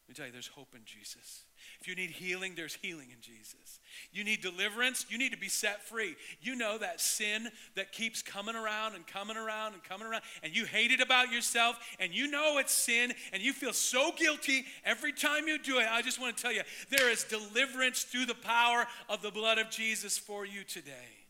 let 0.06 0.10
me 0.10 0.14
tell 0.14 0.26
you, 0.26 0.32
there's 0.32 0.46
hope 0.46 0.68
in 0.76 0.82
Jesus. 0.84 1.42
If 1.80 1.88
you 1.88 1.96
need 1.96 2.10
healing, 2.10 2.52
there's 2.54 2.76
healing 2.76 3.08
in 3.10 3.20
Jesus. 3.20 3.80
You 4.12 4.22
need 4.22 4.40
deliverance, 4.40 5.04
you 5.08 5.18
need 5.18 5.32
to 5.32 5.38
be 5.38 5.48
set 5.48 5.82
free. 5.82 6.14
You 6.40 6.54
know 6.54 6.78
that 6.78 7.00
sin 7.00 7.48
that 7.74 7.90
keeps 7.90 8.22
coming 8.22 8.54
around 8.54 8.94
and 8.94 9.04
coming 9.04 9.36
around 9.36 9.72
and 9.72 9.82
coming 9.82 10.06
around, 10.06 10.22
and 10.44 10.54
you 10.54 10.64
hate 10.64 10.92
it 10.92 11.00
about 11.00 11.32
yourself, 11.32 11.76
and 11.98 12.14
you 12.14 12.30
know 12.30 12.58
it's 12.58 12.72
sin, 12.72 13.14
and 13.32 13.42
you 13.42 13.52
feel 13.52 13.72
so 13.72 14.12
guilty 14.16 14.64
every 14.84 15.12
time 15.12 15.48
you 15.48 15.58
do 15.58 15.80
it. 15.80 15.88
I 15.90 16.02
just 16.02 16.20
want 16.20 16.36
to 16.36 16.40
tell 16.40 16.52
you, 16.52 16.62
there 16.88 17.10
is 17.10 17.24
deliverance 17.24 18.04
through 18.04 18.26
the 18.26 18.34
power 18.34 18.86
of 19.08 19.22
the 19.22 19.32
blood 19.32 19.58
of 19.58 19.70
Jesus 19.70 20.16
for 20.16 20.46
you 20.46 20.62
today. 20.62 21.25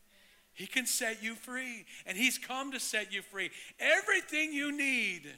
He 0.57 0.65
can 0.65 0.87
set 0.87 1.21
you 1.21 1.35
free, 1.35 1.85
and 2.07 2.17
He's 2.17 2.39
come 2.39 2.71
to 2.71 2.79
set 2.79 3.13
you 3.13 3.21
free. 3.21 3.51
Everything 3.79 4.51
you 4.51 4.75
need 4.75 5.31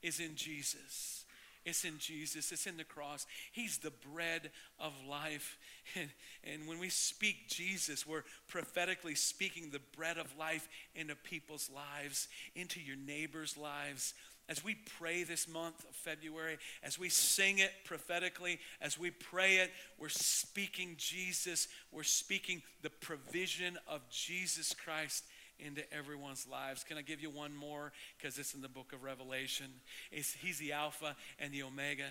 is 0.00 0.20
in 0.20 0.36
Jesus. 0.36 1.24
It's 1.64 1.84
in 1.84 1.98
Jesus. 1.98 2.52
It's 2.52 2.68
in 2.68 2.76
the 2.76 2.84
cross. 2.84 3.26
He's 3.50 3.78
the 3.78 3.90
bread 4.12 4.50
of 4.78 4.92
life. 5.08 5.58
And, 5.96 6.08
and 6.44 6.66
when 6.66 6.78
we 6.78 6.88
speak 6.88 7.46
Jesus, 7.46 8.06
we're 8.06 8.24
prophetically 8.48 9.14
speaking 9.14 9.68
the 9.68 9.82
bread 9.94 10.16
of 10.16 10.34
life 10.38 10.66
into 10.94 11.14
people's 11.14 11.68
lives, 11.68 12.26
into 12.54 12.80
your 12.80 12.96
neighbors' 12.96 13.58
lives, 13.58 14.14
as 14.48 14.64
we 14.64 14.76
pray 14.98 15.24
this 15.24 15.48
month 15.48 15.84
of 15.88 15.94
February, 15.94 16.58
as 16.82 16.98
we 16.98 17.08
sing 17.08 17.58
it 17.58 17.72
prophetically, 17.84 18.58
as 18.80 18.98
we 18.98 19.10
pray 19.10 19.56
it, 19.56 19.70
we're 19.98 20.08
speaking 20.08 20.94
Jesus. 20.98 21.68
We're 21.90 22.02
speaking 22.02 22.62
the 22.82 22.90
provision 22.90 23.78
of 23.88 24.08
Jesus 24.10 24.74
Christ 24.74 25.24
into 25.58 25.82
everyone's 25.92 26.46
lives. 26.50 26.84
Can 26.84 26.98
I 26.98 27.02
give 27.02 27.20
you 27.20 27.30
one 27.30 27.54
more? 27.54 27.92
Because 28.18 28.38
it's 28.38 28.54
in 28.54 28.60
the 28.60 28.68
book 28.68 28.92
of 28.92 29.02
Revelation. 29.02 29.66
It's, 30.10 30.34
he's 30.34 30.58
the 30.58 30.72
Alpha 30.72 31.16
and 31.38 31.52
the 31.52 31.62
Omega. 31.62 32.06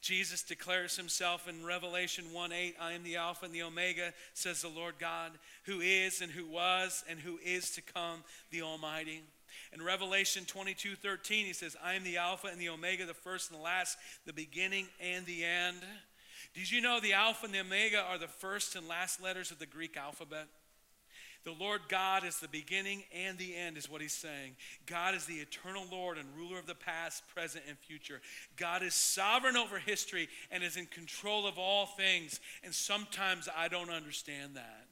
Jesus 0.00 0.42
declares 0.42 0.96
himself 0.96 1.48
in 1.48 1.64
Revelation 1.64 2.32
1 2.32 2.52
8, 2.52 2.76
I 2.80 2.92
am 2.92 3.02
the 3.02 3.16
Alpha 3.16 3.46
and 3.46 3.54
the 3.54 3.62
Omega, 3.62 4.12
says 4.32 4.62
the 4.62 4.68
Lord 4.68 4.94
God, 4.98 5.32
who 5.64 5.80
is 5.80 6.20
and 6.20 6.30
who 6.30 6.46
was 6.46 7.04
and 7.08 7.18
who 7.18 7.38
is 7.44 7.70
to 7.72 7.82
come, 7.82 8.22
the 8.50 8.62
Almighty. 8.62 9.22
In 9.72 9.82
Revelation 9.82 10.44
22 10.44 10.96
13, 10.96 11.46
he 11.46 11.52
says, 11.52 11.76
I 11.82 11.94
am 11.94 12.04
the 12.04 12.16
Alpha 12.16 12.48
and 12.48 12.60
the 12.60 12.68
Omega, 12.68 13.06
the 13.06 13.14
first 13.14 13.50
and 13.50 13.58
the 13.58 13.64
last, 13.64 13.96
the 14.26 14.32
beginning 14.32 14.86
and 15.00 15.24
the 15.26 15.44
end. 15.44 15.78
Did 16.54 16.70
you 16.70 16.80
know 16.80 17.00
the 17.00 17.14
Alpha 17.14 17.46
and 17.46 17.54
the 17.54 17.60
Omega 17.60 18.00
are 18.00 18.18
the 18.18 18.28
first 18.28 18.76
and 18.76 18.86
last 18.86 19.22
letters 19.22 19.50
of 19.50 19.58
the 19.58 19.66
Greek 19.66 19.96
alphabet? 19.96 20.46
The 21.44 21.52
Lord 21.52 21.82
God 21.88 22.24
is 22.24 22.40
the 22.40 22.48
beginning 22.48 23.02
and 23.14 23.36
the 23.36 23.54
end, 23.54 23.76
is 23.76 23.90
what 23.90 24.00
he's 24.00 24.14
saying. 24.14 24.56
God 24.86 25.14
is 25.14 25.26
the 25.26 25.34
eternal 25.34 25.84
Lord 25.92 26.16
and 26.16 26.26
ruler 26.34 26.58
of 26.58 26.66
the 26.66 26.74
past, 26.74 27.22
present, 27.34 27.64
and 27.68 27.76
future. 27.76 28.22
God 28.56 28.82
is 28.82 28.94
sovereign 28.94 29.56
over 29.56 29.78
history 29.78 30.28
and 30.50 30.64
is 30.64 30.78
in 30.78 30.86
control 30.86 31.46
of 31.46 31.58
all 31.58 31.84
things. 31.84 32.40
And 32.64 32.72
sometimes 32.72 33.46
I 33.54 33.68
don't 33.68 33.90
understand 33.90 34.56
that. 34.56 34.83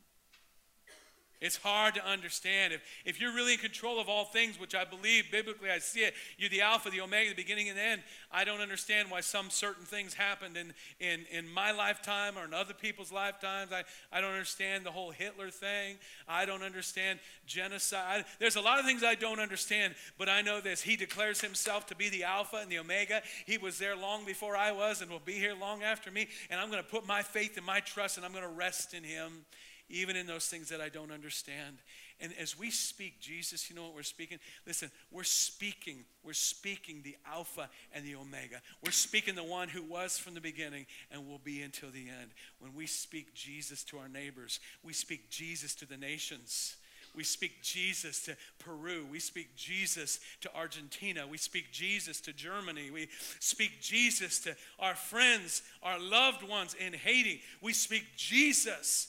It's 1.42 1.56
hard 1.56 1.94
to 1.94 2.06
understand. 2.06 2.72
If, 2.72 2.82
if 3.04 3.20
you're 3.20 3.34
really 3.34 3.54
in 3.54 3.58
control 3.58 4.00
of 4.00 4.08
all 4.08 4.24
things, 4.24 4.60
which 4.60 4.76
I 4.76 4.84
believe 4.84 5.24
biblically, 5.32 5.70
I 5.70 5.80
see 5.80 6.00
it, 6.00 6.14
you're 6.38 6.48
the 6.48 6.60
Alpha, 6.60 6.88
the 6.88 7.00
Omega, 7.00 7.30
the 7.30 7.34
beginning 7.34 7.68
and 7.68 7.76
the 7.76 7.82
end. 7.82 8.02
I 8.30 8.44
don't 8.44 8.60
understand 8.60 9.10
why 9.10 9.22
some 9.22 9.50
certain 9.50 9.84
things 9.84 10.14
happened 10.14 10.56
in, 10.56 10.72
in, 11.00 11.26
in 11.32 11.52
my 11.52 11.72
lifetime 11.72 12.38
or 12.38 12.44
in 12.44 12.54
other 12.54 12.74
people's 12.74 13.10
lifetimes. 13.10 13.72
I, 13.72 13.82
I 14.12 14.20
don't 14.20 14.30
understand 14.30 14.86
the 14.86 14.92
whole 14.92 15.10
Hitler 15.10 15.50
thing. 15.50 15.96
I 16.28 16.46
don't 16.46 16.62
understand 16.62 17.18
genocide. 17.44 18.24
There's 18.38 18.56
a 18.56 18.60
lot 18.60 18.78
of 18.78 18.84
things 18.84 19.02
I 19.02 19.16
don't 19.16 19.40
understand, 19.40 19.96
but 20.18 20.28
I 20.28 20.42
know 20.42 20.60
this. 20.60 20.80
He 20.80 20.94
declares 20.94 21.40
himself 21.40 21.86
to 21.88 21.96
be 21.96 22.08
the 22.08 22.22
Alpha 22.22 22.58
and 22.62 22.70
the 22.70 22.78
Omega. 22.78 23.20
He 23.46 23.58
was 23.58 23.80
there 23.80 23.96
long 23.96 24.24
before 24.24 24.56
I 24.56 24.70
was 24.70 25.02
and 25.02 25.10
will 25.10 25.18
be 25.18 25.34
here 25.34 25.56
long 25.60 25.82
after 25.82 26.12
me. 26.12 26.28
And 26.50 26.60
I'm 26.60 26.70
going 26.70 26.84
to 26.84 26.88
put 26.88 27.04
my 27.04 27.22
faith 27.22 27.56
and 27.56 27.66
my 27.66 27.80
trust 27.80 28.16
and 28.16 28.24
I'm 28.24 28.32
going 28.32 28.44
to 28.44 28.48
rest 28.48 28.94
in 28.94 29.02
him 29.02 29.44
even 29.92 30.16
in 30.16 30.26
those 30.26 30.46
things 30.46 30.70
that 30.70 30.80
I 30.80 30.88
don't 30.88 31.12
understand. 31.12 31.76
And 32.18 32.32
as 32.40 32.58
we 32.58 32.70
speak 32.70 33.20
Jesus, 33.20 33.68
you 33.68 33.76
know 33.76 33.82
what 33.82 33.94
we're 33.94 34.02
speaking? 34.02 34.38
Listen, 34.66 34.90
we're 35.10 35.22
speaking, 35.22 36.04
we're 36.24 36.32
speaking 36.32 37.02
the 37.04 37.16
Alpha 37.30 37.68
and 37.92 38.04
the 38.04 38.14
Omega. 38.14 38.62
We're 38.82 38.90
speaking 38.90 39.34
the 39.34 39.44
one 39.44 39.68
who 39.68 39.82
was 39.82 40.16
from 40.18 40.32
the 40.32 40.40
beginning 40.40 40.86
and 41.10 41.28
will 41.28 41.40
be 41.44 41.60
until 41.60 41.90
the 41.90 42.08
end. 42.08 42.30
When 42.58 42.74
we 42.74 42.86
speak 42.86 43.34
Jesus 43.34 43.84
to 43.84 43.98
our 43.98 44.08
neighbors, 44.08 44.60
we 44.82 44.94
speak 44.94 45.28
Jesus 45.28 45.74
to 45.76 45.86
the 45.86 45.98
nations. 45.98 46.76
We 47.14 47.24
speak 47.24 47.60
Jesus 47.60 48.22
to 48.22 48.36
Peru. 48.58 49.06
We 49.10 49.18
speak 49.18 49.54
Jesus 49.54 50.18
to 50.40 50.54
Argentina. 50.56 51.26
We 51.26 51.36
speak 51.36 51.70
Jesus 51.70 52.22
to 52.22 52.32
Germany. 52.32 52.90
We 52.90 53.08
speak 53.38 53.82
Jesus 53.82 54.38
to 54.40 54.56
our 54.78 54.94
friends, 54.94 55.62
our 55.82 56.00
loved 56.00 56.42
ones 56.48 56.74
in 56.74 56.94
Haiti. 56.94 57.42
We 57.60 57.74
speak 57.74 58.04
Jesus 58.16 59.08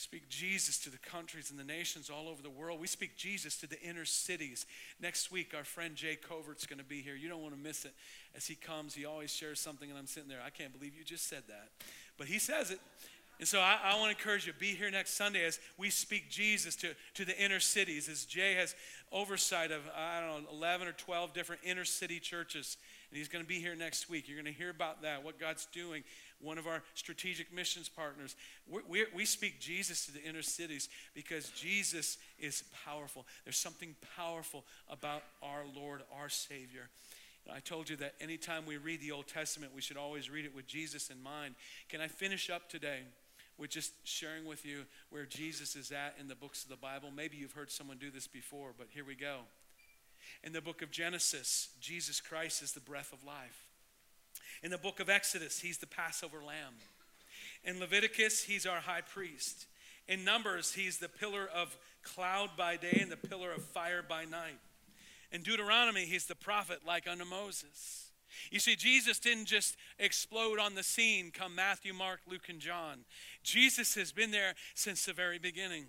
speak 0.00 0.28
Jesus 0.28 0.78
to 0.80 0.90
the 0.90 0.98
countries 0.98 1.50
and 1.50 1.58
the 1.58 1.64
nations 1.64 2.10
all 2.10 2.28
over 2.28 2.42
the 2.42 2.50
world. 2.50 2.80
We 2.80 2.86
speak 2.86 3.16
Jesus 3.16 3.56
to 3.58 3.66
the 3.66 3.80
inner 3.80 4.04
cities. 4.04 4.66
Next 5.00 5.30
week, 5.30 5.52
our 5.54 5.64
friend 5.64 5.94
Jay 5.94 6.16
Covert's 6.16 6.66
going 6.66 6.78
to 6.78 6.84
be 6.84 7.02
here. 7.02 7.14
You 7.14 7.28
don't 7.28 7.42
want 7.42 7.54
to 7.54 7.60
miss 7.60 7.84
it. 7.84 7.92
As 8.34 8.46
he 8.46 8.54
comes, 8.54 8.94
he 8.94 9.04
always 9.04 9.30
shares 9.30 9.60
something, 9.60 9.88
and 9.88 9.98
I'm 9.98 10.06
sitting 10.06 10.28
there. 10.28 10.40
I 10.44 10.50
can't 10.50 10.72
believe 10.72 10.94
you 10.96 11.04
just 11.04 11.28
said 11.28 11.42
that. 11.48 11.68
But 12.16 12.28
he 12.28 12.38
says 12.38 12.70
it. 12.70 12.80
And 13.38 13.48
so 13.48 13.58
I, 13.58 13.78
I 13.82 13.98
want 13.98 14.14
to 14.14 14.18
encourage 14.18 14.46
you, 14.46 14.52
be 14.58 14.74
here 14.74 14.90
next 14.90 15.14
Sunday 15.14 15.44
as 15.46 15.58
we 15.78 15.88
speak 15.88 16.28
Jesus 16.28 16.76
to, 16.76 16.88
to 17.14 17.24
the 17.24 17.42
inner 17.42 17.58
cities, 17.58 18.06
as 18.06 18.26
Jay 18.26 18.52
has 18.54 18.74
oversight 19.10 19.70
of, 19.70 19.80
I 19.96 20.20
don't 20.20 20.44
know, 20.44 20.50
11 20.52 20.88
or 20.88 20.92
12 20.92 21.32
different 21.32 21.62
inner 21.64 21.86
city 21.86 22.20
churches. 22.20 22.76
And 23.10 23.16
he's 23.16 23.28
going 23.28 23.42
to 23.42 23.48
be 23.48 23.58
here 23.58 23.74
next 23.74 24.10
week. 24.10 24.28
You're 24.28 24.36
going 24.36 24.52
to 24.52 24.58
hear 24.58 24.68
about 24.68 25.02
that, 25.02 25.24
what 25.24 25.40
God's 25.40 25.66
doing 25.72 26.04
one 26.40 26.58
of 26.58 26.66
our 26.66 26.82
strategic 26.94 27.52
missions 27.52 27.88
partners. 27.88 28.36
we 28.68 28.80
we 28.88 29.06
we 29.14 29.24
speak 29.24 29.60
Jesus 29.60 30.06
to 30.06 30.12
the 30.12 30.22
inner 30.22 30.42
cities 30.42 30.88
because 31.14 31.50
Jesus 31.50 32.18
is 32.38 32.64
powerful. 32.84 33.26
There's 33.44 33.58
something 33.58 33.94
powerful 34.16 34.64
about 34.88 35.22
our 35.42 35.64
Lord, 35.74 36.02
our 36.18 36.28
Savior. 36.28 36.88
I 37.52 37.60
told 37.60 37.88
you 37.88 37.96
that 37.96 38.14
anytime 38.20 38.66
we 38.66 38.76
read 38.76 39.00
the 39.00 39.12
Old 39.12 39.26
Testament, 39.26 39.72
we 39.74 39.80
should 39.80 39.96
always 39.96 40.30
read 40.30 40.44
it 40.44 40.54
with 40.54 40.66
Jesus 40.66 41.10
in 41.10 41.22
mind. 41.22 41.54
Can 41.88 42.00
I 42.00 42.06
finish 42.06 42.50
up 42.50 42.68
today 42.68 43.00
with 43.58 43.70
just 43.70 43.92
sharing 44.04 44.44
with 44.44 44.64
you 44.64 44.84
where 45.10 45.26
Jesus 45.26 45.74
is 45.74 45.90
at 45.90 46.16
in 46.20 46.28
the 46.28 46.34
books 46.34 46.62
of 46.62 46.70
the 46.70 46.76
Bible? 46.76 47.10
Maybe 47.14 47.36
you've 47.36 47.52
heard 47.52 47.70
someone 47.70 47.96
do 47.98 48.10
this 48.10 48.26
before, 48.26 48.70
but 48.76 48.88
here 48.90 49.04
we 49.04 49.14
go. 49.14 49.40
In 50.44 50.52
the 50.52 50.60
book 50.60 50.82
of 50.82 50.90
Genesis, 50.90 51.70
Jesus 51.80 52.20
Christ 52.20 52.62
is 52.62 52.72
the 52.72 52.80
breath 52.80 53.12
of 53.12 53.24
life. 53.24 53.69
In 54.62 54.70
the 54.70 54.78
book 54.78 55.00
of 55.00 55.08
Exodus, 55.08 55.60
he's 55.60 55.78
the 55.78 55.86
Passover 55.86 56.38
lamb. 56.38 56.74
In 57.64 57.80
Leviticus, 57.80 58.44
he's 58.44 58.66
our 58.66 58.80
high 58.80 59.00
priest. 59.00 59.66
In 60.08 60.24
Numbers, 60.24 60.72
he's 60.72 60.98
the 60.98 61.08
pillar 61.08 61.48
of 61.54 61.76
cloud 62.02 62.50
by 62.56 62.76
day 62.76 62.98
and 63.00 63.10
the 63.10 63.16
pillar 63.16 63.52
of 63.52 63.64
fire 63.64 64.02
by 64.06 64.24
night. 64.24 64.58
In 65.32 65.42
Deuteronomy, 65.42 66.04
he's 66.04 66.26
the 66.26 66.34
prophet 66.34 66.80
like 66.86 67.06
unto 67.08 67.24
Moses. 67.24 68.10
You 68.50 68.58
see, 68.58 68.76
Jesus 68.76 69.18
didn't 69.18 69.46
just 69.46 69.76
explode 69.98 70.58
on 70.58 70.74
the 70.74 70.82
scene 70.82 71.30
come 71.30 71.54
Matthew, 71.54 71.92
Mark, 71.92 72.20
Luke, 72.28 72.48
and 72.48 72.60
John. 72.60 73.00
Jesus 73.42 73.94
has 73.94 74.12
been 74.12 74.30
there 74.30 74.54
since 74.74 75.04
the 75.04 75.12
very 75.12 75.38
beginning. 75.38 75.86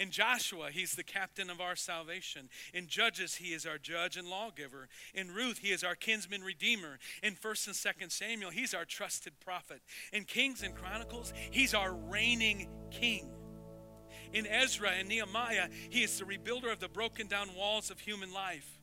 In 0.00 0.10
Joshua, 0.10 0.70
he's 0.72 0.92
the 0.92 1.04
captain 1.04 1.50
of 1.50 1.60
our 1.60 1.76
salvation. 1.76 2.48
In 2.72 2.86
Judges, 2.86 3.34
he 3.34 3.52
is 3.52 3.66
our 3.66 3.76
judge 3.76 4.16
and 4.16 4.26
lawgiver. 4.26 4.88
In 5.14 5.30
Ruth, 5.30 5.58
he 5.58 5.72
is 5.72 5.84
our 5.84 5.94
kinsman 5.94 6.42
redeemer. 6.42 6.98
In 7.22 7.34
1st 7.34 7.66
and 7.66 8.10
2nd 8.10 8.10
Samuel, 8.10 8.50
he's 8.50 8.72
our 8.72 8.86
trusted 8.86 9.34
prophet. 9.40 9.82
In 10.10 10.24
Kings 10.24 10.62
and 10.62 10.74
Chronicles, 10.74 11.34
he's 11.50 11.74
our 11.74 11.92
reigning 11.92 12.66
king. 12.90 13.30
In 14.32 14.46
Ezra 14.46 14.92
and 14.98 15.06
Nehemiah, 15.06 15.68
he 15.90 16.02
is 16.02 16.18
the 16.18 16.24
rebuilder 16.24 16.72
of 16.72 16.80
the 16.80 16.88
broken 16.88 17.26
down 17.26 17.54
walls 17.54 17.90
of 17.90 18.00
human 18.00 18.32
life. 18.32 18.80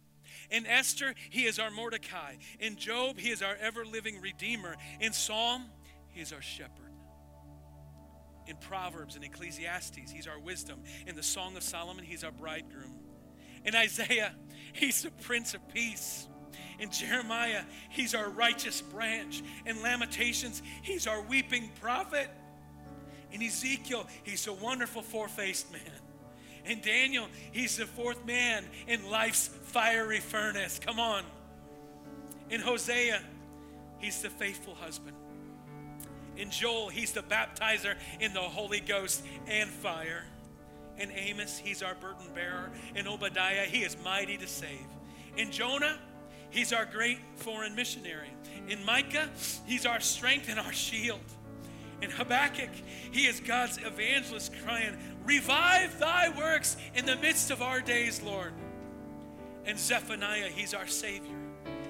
In 0.52 0.68
Esther, 0.68 1.16
he 1.32 1.46
is 1.46 1.58
our 1.58 1.72
Mordecai. 1.72 2.36
In 2.60 2.76
Job, 2.76 3.18
he 3.18 3.32
is 3.32 3.42
our 3.42 3.56
ever 3.60 3.84
living 3.86 4.22
Redeemer. 4.22 4.76
In 5.00 5.14
Psalm, 5.14 5.66
he 6.12 6.22
is 6.22 6.32
our 6.32 6.44
shepherd 6.44 6.87
in 8.48 8.56
Proverbs 8.58 9.16
and 9.16 9.24
Ecclesiastes, 9.24 10.12
he's 10.12 10.28
our 10.28 10.40
wisdom. 10.40 10.80
In 11.06 11.16
the 11.16 11.24
Song 11.24 11.56
of 11.58 11.64
Solomon, 11.64 12.04
he's 12.04 12.24
our 12.24 12.32
bridegroom. 12.32 12.94
In 13.66 13.76
Isaiah, 13.76 14.34
he's 14.74 15.04
the 15.04 15.12
Prince 15.12 15.54
of 15.54 15.68
Peace. 15.74 16.28
In 16.80 16.92
Jeremiah, 16.92 17.64
he's 17.90 18.14
our 18.14 18.30
righteous 18.30 18.82
branch. 18.82 19.44
In 19.66 19.82
Lamentations, 19.82 20.62
he's 20.82 21.08
our 21.08 21.22
weeping 21.22 21.72
prophet. 21.82 22.30
In 23.32 23.42
Ezekiel, 23.42 24.08
he's 24.24 24.48
a 24.48 24.54
wonderful 24.54 25.02
four 25.02 25.28
faced 25.28 25.72
man. 25.72 25.82
In 26.66 26.82
Daniel, 26.82 27.28
he's 27.52 27.78
the 27.78 27.86
fourth 27.86 28.26
man 28.26 28.66
in 28.88 29.10
life's 29.10 29.48
fiery 29.48 30.20
furnace. 30.20 30.80
Come 30.80 31.00
on. 31.00 31.24
In 32.50 32.62
Hosea, 32.62 33.22
he's 34.00 34.22
the 34.22 34.30
faithful 34.30 34.76
husband. 34.76 35.16
In 36.38 36.52
Joel, 36.52 36.90
he's 36.90 37.12
the 37.12 37.24
baptizer 37.24 37.96
in 38.20 38.34
the 38.34 38.40
Holy 38.40 38.80
Ghost 38.80 39.24
and 39.48 39.70
fire. 39.70 40.24
In 40.98 41.12
Amos, 41.12 41.58
he's 41.58 41.84
our 41.84 41.96
burden 41.96 42.28
bearer. 42.34 42.70
In 42.96 43.08
Obadiah, 43.08 43.66
he 43.66 43.80
is 43.80 43.98
mighty 44.04 44.38
to 44.38 44.48
save. 44.48 44.86
In 45.36 45.52
Jonah, 45.52 45.98
he's 46.50 46.74
our 46.74 46.86
great 46.86 47.20
foreign 47.36 47.76
missionary. 47.76 48.30
In 48.68 48.84
Micah, 48.86 49.30
he's 49.66 49.86
our 49.86 50.00
strength 50.00 50.50
and 50.50 50.60
our 50.60 50.74
shield. 50.74 51.20
In 52.02 52.12
Habakkuk, 52.12 52.70
he 53.12 53.26
is 53.26 53.40
God's 53.40 53.80
evangelist 53.80 54.54
crying, 54.64 54.98
Revive 55.26 56.00
thy 56.00 56.30
works 56.38 56.78
in 56.96 57.06
the 57.06 57.16
midst 57.18 57.52
of 57.52 57.62
our 57.62 57.82
days, 57.82 58.22
Lord. 58.22 58.54
In 59.66 59.78
Zephaniah, 59.78 60.50
he's 60.50 60.74
our 60.74 60.88
Savior. 60.88 61.47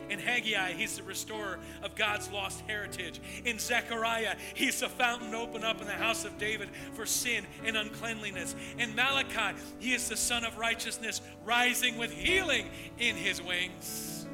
In 0.09 0.19
Haggai, 0.19 0.73
he's 0.73 0.97
the 0.97 1.03
restorer 1.03 1.59
of 1.83 1.95
God's 1.95 2.31
lost 2.31 2.61
heritage. 2.67 3.19
In 3.45 3.59
Zechariah, 3.59 4.35
he's 4.53 4.79
the 4.79 4.89
fountain 4.89 5.35
open 5.35 5.63
up 5.63 5.81
in 5.81 5.87
the 5.87 5.93
house 5.93 6.25
of 6.25 6.37
David 6.37 6.69
for 6.93 7.05
sin 7.05 7.45
and 7.65 7.75
uncleanliness. 7.75 8.55
In 8.77 8.95
Malachi, 8.95 9.57
he 9.79 9.93
is 9.93 10.09
the 10.09 10.17
sun 10.17 10.43
of 10.43 10.57
righteousness, 10.57 11.21
rising 11.43 11.97
with 11.97 12.11
healing 12.11 12.69
in 12.99 13.15
his 13.15 13.41
wings. 13.41 14.25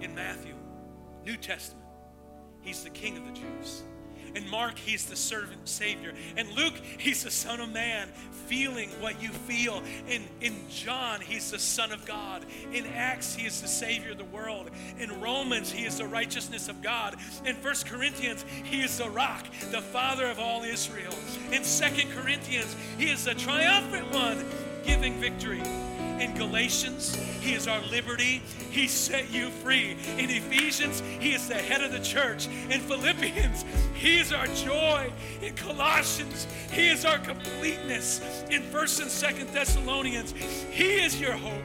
In 0.00 0.14
Matthew, 0.14 0.54
New 1.24 1.36
Testament, 1.36 1.86
he's 2.60 2.82
the 2.82 2.90
king 2.90 3.16
of 3.16 3.26
the 3.26 3.32
Jews. 3.32 3.82
In 4.34 4.48
Mark, 4.48 4.78
he's 4.78 5.06
the 5.06 5.16
servant 5.16 5.68
savior. 5.68 6.12
In 6.36 6.54
Luke, 6.54 6.74
he's 6.98 7.24
the 7.24 7.30
son 7.30 7.60
of 7.60 7.72
man, 7.72 8.08
feeling 8.46 8.88
what 9.00 9.22
you 9.22 9.28
feel. 9.28 9.82
In, 10.08 10.24
in 10.40 10.56
John, 10.70 11.20
he's 11.20 11.50
the 11.50 11.58
son 11.58 11.92
of 11.92 12.04
God. 12.06 12.44
In 12.72 12.86
Acts, 12.86 13.34
he 13.34 13.46
is 13.46 13.60
the 13.60 13.68
savior 13.68 14.12
of 14.12 14.18
the 14.18 14.24
world. 14.24 14.70
In 14.98 15.20
Romans, 15.20 15.70
he 15.70 15.84
is 15.84 15.98
the 15.98 16.06
righteousness 16.06 16.68
of 16.68 16.82
God. 16.82 17.16
In 17.44 17.56
First 17.56 17.86
Corinthians, 17.86 18.44
he 18.64 18.82
is 18.82 18.98
the 18.98 19.10
rock, 19.10 19.46
the 19.70 19.82
father 19.82 20.26
of 20.26 20.38
all 20.38 20.62
Israel. 20.62 21.14
In 21.50 21.64
Second 21.64 22.10
Corinthians, 22.12 22.74
he 22.98 23.10
is 23.10 23.24
the 23.24 23.34
triumphant 23.34 24.12
one 24.12 24.44
giving 24.84 25.14
victory. 25.20 25.62
In 26.20 26.34
Galatians, 26.34 27.14
He 27.40 27.54
is 27.54 27.66
our 27.66 27.80
liberty. 27.90 28.42
He 28.70 28.86
set 28.88 29.30
you 29.32 29.50
free. 29.50 29.96
In 30.18 30.30
Ephesians, 30.30 31.02
He 31.20 31.34
is 31.34 31.48
the 31.48 31.54
head 31.54 31.82
of 31.82 31.92
the 31.92 32.00
church. 32.00 32.48
In 32.70 32.80
Philippians, 32.80 33.64
He 33.94 34.18
is 34.18 34.32
our 34.32 34.46
joy. 34.48 35.12
In 35.42 35.54
Colossians, 35.54 36.46
He 36.70 36.88
is 36.88 37.04
our 37.04 37.18
completeness. 37.18 38.44
In 38.50 38.62
1st 38.62 39.02
and 39.02 39.10
2nd 39.10 39.52
Thessalonians, 39.52 40.32
He 40.70 41.02
is 41.02 41.20
your 41.20 41.32
hope. 41.32 41.62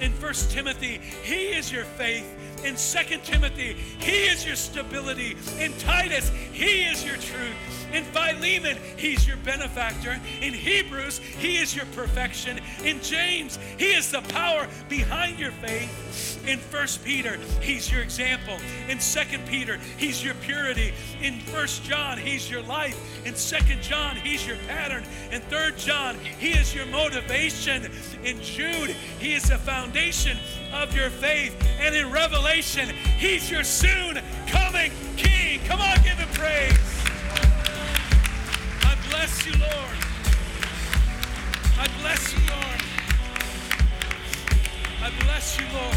In 0.00 0.12
1st 0.12 0.50
Timothy, 0.50 1.00
He 1.22 1.48
is 1.48 1.70
your 1.70 1.84
faith. 1.84 2.26
In 2.64 2.74
2nd 2.74 3.24
Timothy, 3.24 3.74
He 3.98 4.26
is 4.26 4.46
your 4.46 4.56
stability. 4.56 5.36
In 5.58 5.72
Titus, 5.78 6.30
He 6.52 6.84
is 6.84 7.04
your 7.04 7.16
truth. 7.16 7.79
In 7.92 8.04
Philemon, 8.04 8.78
he's 8.96 9.26
your 9.26 9.36
benefactor. 9.38 10.18
In 10.40 10.54
Hebrews, 10.54 11.18
he 11.18 11.56
is 11.56 11.74
your 11.74 11.86
perfection. 11.86 12.60
In 12.84 13.00
James, 13.02 13.58
he 13.78 13.92
is 13.92 14.10
the 14.10 14.22
power 14.22 14.68
behind 14.88 15.38
your 15.38 15.50
faith. 15.52 16.46
In 16.46 16.58
First 16.58 17.04
Peter, 17.04 17.36
he's 17.60 17.90
your 17.90 18.02
example. 18.02 18.56
In 18.88 19.00
Second 19.00 19.46
Peter, 19.46 19.78
he's 19.96 20.22
your 20.24 20.34
purity. 20.34 20.92
In 21.20 21.40
First 21.40 21.84
John, 21.84 22.18
he's 22.18 22.50
your 22.50 22.62
life. 22.62 23.26
In 23.26 23.34
Second 23.34 23.82
John, 23.82 24.16
he's 24.16 24.46
your 24.46 24.56
pattern. 24.68 25.04
In 25.32 25.40
Third 25.42 25.76
John, 25.76 26.16
he 26.38 26.50
is 26.50 26.74
your 26.74 26.86
motivation. 26.86 27.90
In 28.24 28.40
Jude, 28.40 28.90
he 29.18 29.34
is 29.34 29.48
the 29.48 29.58
foundation 29.58 30.38
of 30.72 30.94
your 30.94 31.10
faith. 31.10 31.56
And 31.80 31.94
in 31.94 32.10
Revelation, 32.10 32.88
he's 33.18 33.50
your 33.50 33.64
soon 33.64 34.20
coming 34.46 34.92
king. 35.16 35.60
Come 35.66 35.80
on, 35.80 35.96
give 36.02 36.18
him 36.18 36.28
praise 36.34 36.89
bless 39.20 39.46
you, 39.46 39.52
Lord. 39.52 39.98
I 41.78 41.88
bless 42.00 42.32
you, 42.32 42.38
Lord. 42.48 42.80
I 45.02 45.10
bless 45.24 45.60
you, 45.60 45.66
Lord. 45.74 45.96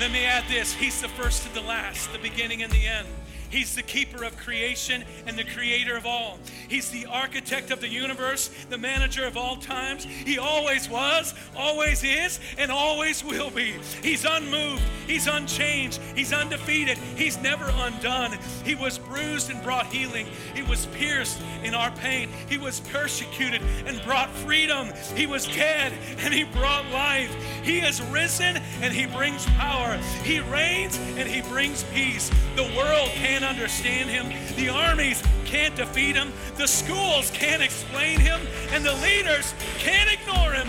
Let 0.00 0.10
me 0.10 0.24
add 0.24 0.44
this 0.48 0.72
He's 0.72 1.02
the 1.02 1.08
first 1.08 1.44
and 1.44 1.54
the 1.54 1.60
last, 1.60 2.10
the 2.14 2.18
beginning 2.18 2.62
and 2.62 2.72
the 2.72 2.86
end. 2.86 3.06
He's 3.50 3.74
the 3.74 3.82
keeper 3.82 4.24
of 4.24 4.36
creation 4.36 5.04
and 5.26 5.36
the 5.36 5.44
creator 5.44 5.96
of 5.96 6.06
all. 6.06 6.38
He's 6.68 6.90
the 6.90 7.06
architect 7.06 7.70
of 7.70 7.80
the 7.80 7.88
universe, 7.88 8.48
the 8.70 8.78
manager 8.78 9.26
of 9.26 9.36
all 9.36 9.56
times. 9.56 10.04
He 10.04 10.38
always 10.38 10.88
was, 10.88 11.34
always 11.56 12.04
is, 12.04 12.38
and 12.58 12.70
always 12.70 13.24
will 13.24 13.50
be. 13.50 13.74
He's 14.02 14.24
unmoved, 14.24 14.82
He's 15.06 15.26
unchanged, 15.26 16.00
He's 16.14 16.32
undefeated, 16.32 16.96
He's 17.16 17.40
never 17.42 17.70
undone. 17.74 18.38
He 18.64 18.74
was 18.74 18.98
bruised 18.98 19.50
and 19.50 19.62
brought 19.62 19.86
healing, 19.86 20.26
He 20.54 20.62
was 20.62 20.86
pierced 20.86 21.40
in 21.64 21.74
our 21.74 21.90
pain, 21.90 22.30
He 22.48 22.58
was 22.58 22.80
persecuted 22.80 23.62
and 23.86 24.00
brought 24.02 24.30
freedom. 24.30 24.90
He 25.16 25.26
was 25.26 25.46
dead 25.46 25.92
and 26.18 26.32
He 26.32 26.44
brought 26.44 26.88
life. 26.90 27.34
He 27.62 27.80
has 27.80 28.00
risen 28.02 28.58
and 28.80 28.94
He 28.94 29.06
brings 29.06 29.44
power. 29.46 29.96
He 30.22 30.40
reigns 30.40 30.96
and 31.16 31.28
He 31.28 31.42
brings 31.42 31.82
peace. 31.84 32.30
The 32.56 32.64
world 32.76 33.08
can't 33.10 33.39
understand 33.42 34.10
Him, 34.10 34.32
the 34.56 34.68
armies 34.68 35.22
can't 35.44 35.74
defeat 35.76 36.16
Him, 36.16 36.32
the 36.56 36.66
schools 36.66 37.30
can't 37.30 37.62
explain 37.62 38.20
Him, 38.20 38.40
and 38.72 38.84
the 38.84 38.94
leaders 38.94 39.54
can't 39.78 40.10
ignore 40.10 40.52
Him. 40.52 40.68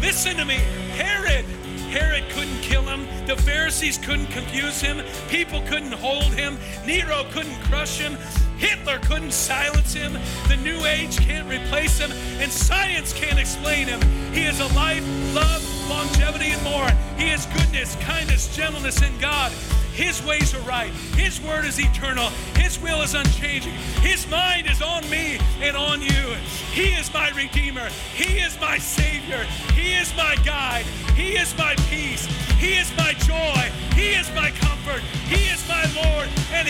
Listen 0.00 0.36
to 0.36 0.44
me, 0.44 0.56
Herod. 0.96 1.44
Herod 1.88 2.24
couldn't 2.30 2.60
kill 2.60 2.82
him. 2.82 3.06
The 3.26 3.36
Pharisees 3.36 3.96
couldn't 3.96 4.26
confuse 4.26 4.78
him. 4.78 5.00
People 5.28 5.62
couldn't 5.62 5.92
hold 5.92 6.34
him. 6.34 6.58
Nero 6.84 7.24
couldn't 7.30 7.58
crush 7.62 7.98
him. 7.98 8.18
Hitler 8.58 8.98
couldn't 8.98 9.32
silence 9.32 9.94
him. 9.94 10.12
The 10.48 10.56
New 10.56 10.84
Age 10.84 11.18
can't 11.18 11.48
replace 11.48 11.98
him. 11.98 12.12
And 12.40 12.52
science 12.52 13.14
can't 13.14 13.38
explain 13.38 13.86
him. 13.86 14.02
He 14.34 14.42
is 14.42 14.60
a 14.60 14.66
life, 14.74 15.02
love, 15.34 15.62
longevity, 15.88 16.52
and 16.52 16.62
more. 16.62 16.88
He 17.16 17.30
is 17.30 17.46
goodness, 17.46 17.96
kindness, 17.96 18.54
gentleness 18.54 19.02
in 19.02 19.16
God. 19.18 19.52
His 19.92 20.22
ways 20.24 20.54
are 20.54 20.60
right. 20.60 20.92
His 21.16 21.40
word 21.40 21.64
is 21.64 21.80
eternal. 21.80 22.28
His 22.54 22.80
will 22.80 23.02
is 23.02 23.14
unchanging. 23.14 23.72
His 24.00 24.30
mind 24.30 24.68
is 24.70 24.80
on 24.80 25.02
me 25.10 25.38
and 25.60 25.76
on 25.76 26.00
you. 26.00 26.36
He 26.72 26.90
is 26.94 27.12
my 27.12 27.30
Redeemer. 27.30 27.88
He 28.14 28.38
is 28.38 28.58
my 28.60 28.78
Savior. 28.78 29.44
He 29.74 29.94
is 29.94 30.14
my 30.16 30.36
guide. 30.44 30.84
He 31.16 31.32
is 31.32 31.56
my 31.58 31.74
peace. 31.90 32.26
He 32.58 32.78
is 32.78 32.96
my 32.96 33.12
joy. 33.26 33.72
He 33.96 34.14
is 34.14 34.30
my 34.36 34.50
comfort. 34.52 35.02
He 35.26 35.50
is 35.50 35.66
my 35.68 35.84
Lord. 36.00 36.28
And 36.52 36.68